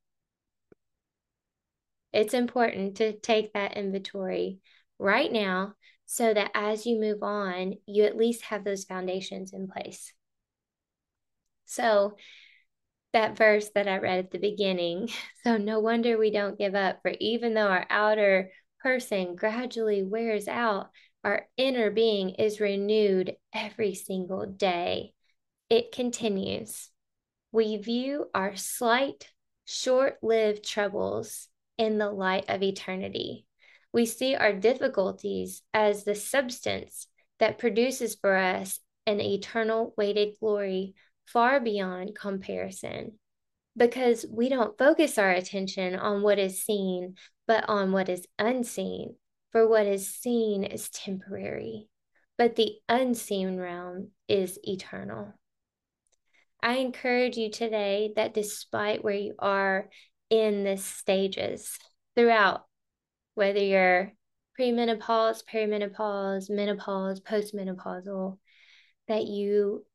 It's 2.14 2.36
important 2.36 2.98
to 2.98 3.14
take 3.14 3.54
that 3.54 3.76
inventory 3.76 4.60
right 5.00 5.32
now 5.32 5.74
so 6.06 6.34
that 6.34 6.52
as 6.54 6.86
you 6.86 7.00
move 7.00 7.24
on, 7.24 7.74
you 7.88 8.04
at 8.04 8.16
least 8.16 8.44
have 8.44 8.64
those 8.64 8.86
foundations 8.86 9.54
in 9.54 9.68
place. 9.68 10.14
So, 11.66 12.16
that 13.14 13.38
verse 13.38 13.70
that 13.76 13.88
I 13.88 13.98
read 13.98 14.20
at 14.20 14.32
the 14.32 14.40
beginning, 14.40 15.10
so 15.44 15.58
no 15.58 15.80
wonder 15.80 16.18
we 16.18 16.32
don't 16.32 16.58
give 16.58 16.76
up, 16.76 17.00
for 17.02 17.12
even 17.20 17.54
though 17.54 17.68
our 17.68 17.86
outer 17.90 18.52
person 18.82 19.36
gradually 19.36 20.04
wears 20.04 20.48
out, 20.48 20.90
our 21.24 21.48
inner 21.58 21.90
being 21.92 22.32
is 22.32 22.60
renewed 22.60 23.36
every 23.54 23.96
single 23.96 24.46
day. 24.46 25.14
It 25.70 25.92
continues. 25.92 26.90
We 27.52 27.78
view 27.78 28.28
our 28.34 28.56
slight, 28.56 29.30
short 29.66 30.18
lived 30.22 30.64
troubles 30.64 31.50
in 31.78 31.98
the 31.98 32.10
light 32.10 32.46
of 32.50 32.64
eternity. 32.64 33.46
We 33.92 34.06
see 34.06 34.36
our 34.36 34.54
difficulties 34.54 35.64
as 35.74 36.04
the 36.04 36.16
substance 36.16 37.08
that 37.40 37.58
produces 37.58 38.16
for 38.16 38.36
us 38.36 38.80
an 39.06 39.22
eternal 39.22 39.94
weighted 39.98 40.36
glory 40.40 40.94
far 41.28 41.60
beyond 41.60 42.16
comparison. 42.16 43.20
Because 43.76 44.26
we 44.30 44.50
don't 44.50 44.78
focus 44.78 45.18
our 45.20 45.30
attention 45.30 45.96
on 45.96 46.24
what 46.24 46.40
is 46.40 46.64
seen, 46.64 47.16
but 47.46 47.70
on 47.70 47.92
what 47.92 48.10
is 48.10 48.26
unseen. 48.40 49.16
For 49.52 49.68
what 49.68 49.86
is 49.86 50.14
seen 50.14 50.64
is 50.64 50.90
temporary, 50.90 51.88
but 52.38 52.56
the 52.56 52.74
unseen 52.90 53.58
realm 53.58 54.12
is 54.28 54.60
eternal. 54.64 55.34
I 56.62 56.78
encourage 56.78 57.38
you 57.38 57.50
today 57.50 58.12
that 58.16 58.34
despite 58.34 59.04
where 59.04 59.14
you 59.14 59.36
are 59.40 59.90
in 60.30 60.64
the 60.64 60.78
stages 60.78 61.78
throughout, 62.16 62.66
whether 63.36 63.60
you're 63.64 64.14
premenopause, 64.60 65.44
perimenopause, 65.52 66.50
menopause, 66.50 67.22
postmenopausal, 67.22 68.38
that 69.08 69.26
you 69.26 69.86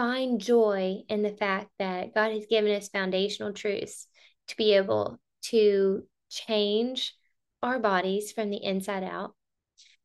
find 0.00 0.40
joy 0.40 1.02
in 1.10 1.20
the 1.20 1.36
fact 1.36 1.68
that 1.78 2.14
God 2.14 2.32
has 2.32 2.46
given 2.48 2.74
us 2.74 2.88
foundational 2.88 3.52
truths 3.52 4.06
to 4.48 4.56
be 4.56 4.72
able 4.72 5.20
to 5.42 6.04
change 6.30 7.14
our 7.62 7.78
bodies 7.78 8.32
from 8.32 8.48
the 8.48 8.64
inside 8.64 9.04
out. 9.04 9.34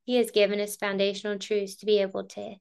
He 0.04 0.18
has 0.18 0.32
given 0.32 0.60
us 0.60 0.76
foundational 0.76 1.40
truths 1.40 1.78
to 1.78 1.86
be 1.86 2.00
able 2.00 2.26
to 2.26 2.56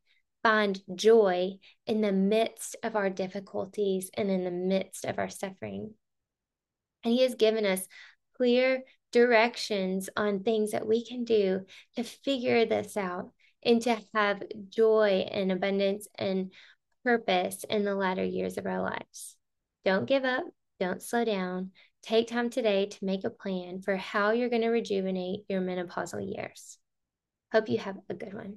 find 0.45 0.81
joy 0.95 1.55
in 1.89 2.03
the 2.03 2.13
midst 2.13 2.77
of 2.85 2.95
our 2.95 3.11
difficulties 3.11 4.13
and 4.15 4.31
in 4.31 4.45
the 4.45 4.53
midst 4.53 5.05
of 5.05 5.19
our 5.19 5.29
suffering. 5.29 5.93
And 7.03 7.15
He 7.15 7.23
has 7.23 7.35
given 7.35 7.67
us 7.67 7.89
clear 8.37 8.85
directions 9.11 10.09
on 10.17 10.45
things 10.45 10.71
that 10.71 10.87
we 10.87 11.05
can 11.05 11.25
do 11.25 11.63
to 11.97 12.05
figure 12.05 12.65
this 12.65 12.97
out 12.97 13.33
and 13.65 13.83
to 13.83 13.99
have 14.15 14.41
joy 14.69 15.27
and 15.33 15.51
abundance 15.51 16.07
and 16.17 16.53
purpose 17.05 17.65
in 17.69 17.85
the 17.85 17.95
latter 17.95 18.25
years 18.25 18.59
of 18.59 18.67
our 18.67 18.83
lives. 18.83 19.37
Don't 19.85 20.07
give 20.07 20.25
up, 20.25 20.45
don't 20.81 21.03
slow 21.03 21.25
down. 21.25 21.71
Take 22.03 22.29
time 22.29 22.51
today 22.51 22.87
to 22.87 23.05
make 23.05 23.25
a 23.25 23.31
plan 23.31 23.81
for 23.81 23.97
how 23.97 24.33
you're 24.33 24.51
going 24.51 24.63
to 24.63 24.69
rejuvenate 24.69 25.45
your 25.49 25.61
menopausal 25.61 26.21
years. 26.35 26.79
Hope 27.53 27.69
you 27.69 27.79
have 27.79 27.97
a 28.11 28.15
good 28.15 28.35
one. 28.35 28.57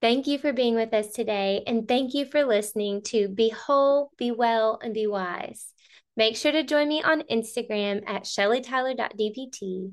Thank 0.00 0.28
you 0.28 0.38
for 0.38 0.52
being 0.52 0.76
with 0.76 0.94
us 0.94 1.12
today, 1.12 1.64
and 1.66 1.88
thank 1.88 2.14
you 2.14 2.24
for 2.24 2.44
listening 2.44 3.02
to 3.06 3.26
Be 3.26 3.48
Whole, 3.48 4.12
Be 4.16 4.30
Well, 4.30 4.78
and 4.80 4.94
Be 4.94 5.08
Wise. 5.08 5.72
Make 6.16 6.36
sure 6.36 6.52
to 6.52 6.62
join 6.62 6.88
me 6.88 7.02
on 7.02 7.22
Instagram 7.22 8.08
at 8.08 8.22
shellytyler.dpt 8.22 9.92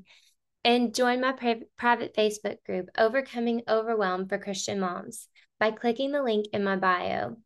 and 0.64 0.94
join 0.94 1.20
my 1.20 1.32
pri- 1.32 1.62
private 1.76 2.14
Facebook 2.14 2.62
group, 2.64 2.88
Overcoming 2.96 3.62
Overwhelm 3.68 4.28
for 4.28 4.38
Christian 4.38 4.78
Moms, 4.78 5.26
by 5.58 5.72
clicking 5.72 6.12
the 6.12 6.22
link 6.22 6.46
in 6.52 6.62
my 6.62 6.76
bio. 6.76 7.38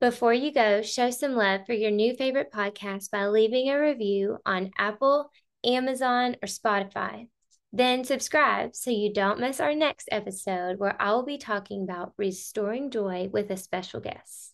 Before 0.00 0.34
you 0.34 0.52
go, 0.52 0.82
show 0.82 1.10
some 1.10 1.36
love 1.36 1.66
for 1.66 1.72
your 1.72 1.92
new 1.92 2.16
favorite 2.16 2.50
podcast 2.50 3.12
by 3.12 3.28
leaving 3.28 3.70
a 3.70 3.78
review 3.78 4.38
on 4.44 4.72
Apple, 4.76 5.30
Amazon, 5.64 6.34
or 6.42 6.48
Spotify. 6.48 7.28
Then 7.72 8.04
subscribe 8.04 8.74
so 8.74 8.90
you 8.90 9.12
don't 9.12 9.38
miss 9.38 9.60
our 9.60 9.74
next 9.74 10.08
episode 10.10 10.78
where 10.78 11.00
I 11.00 11.12
will 11.12 11.24
be 11.24 11.38
talking 11.38 11.84
about 11.84 12.14
restoring 12.16 12.90
joy 12.90 13.28
with 13.32 13.50
a 13.50 13.56
special 13.56 14.00
guest. 14.00 14.49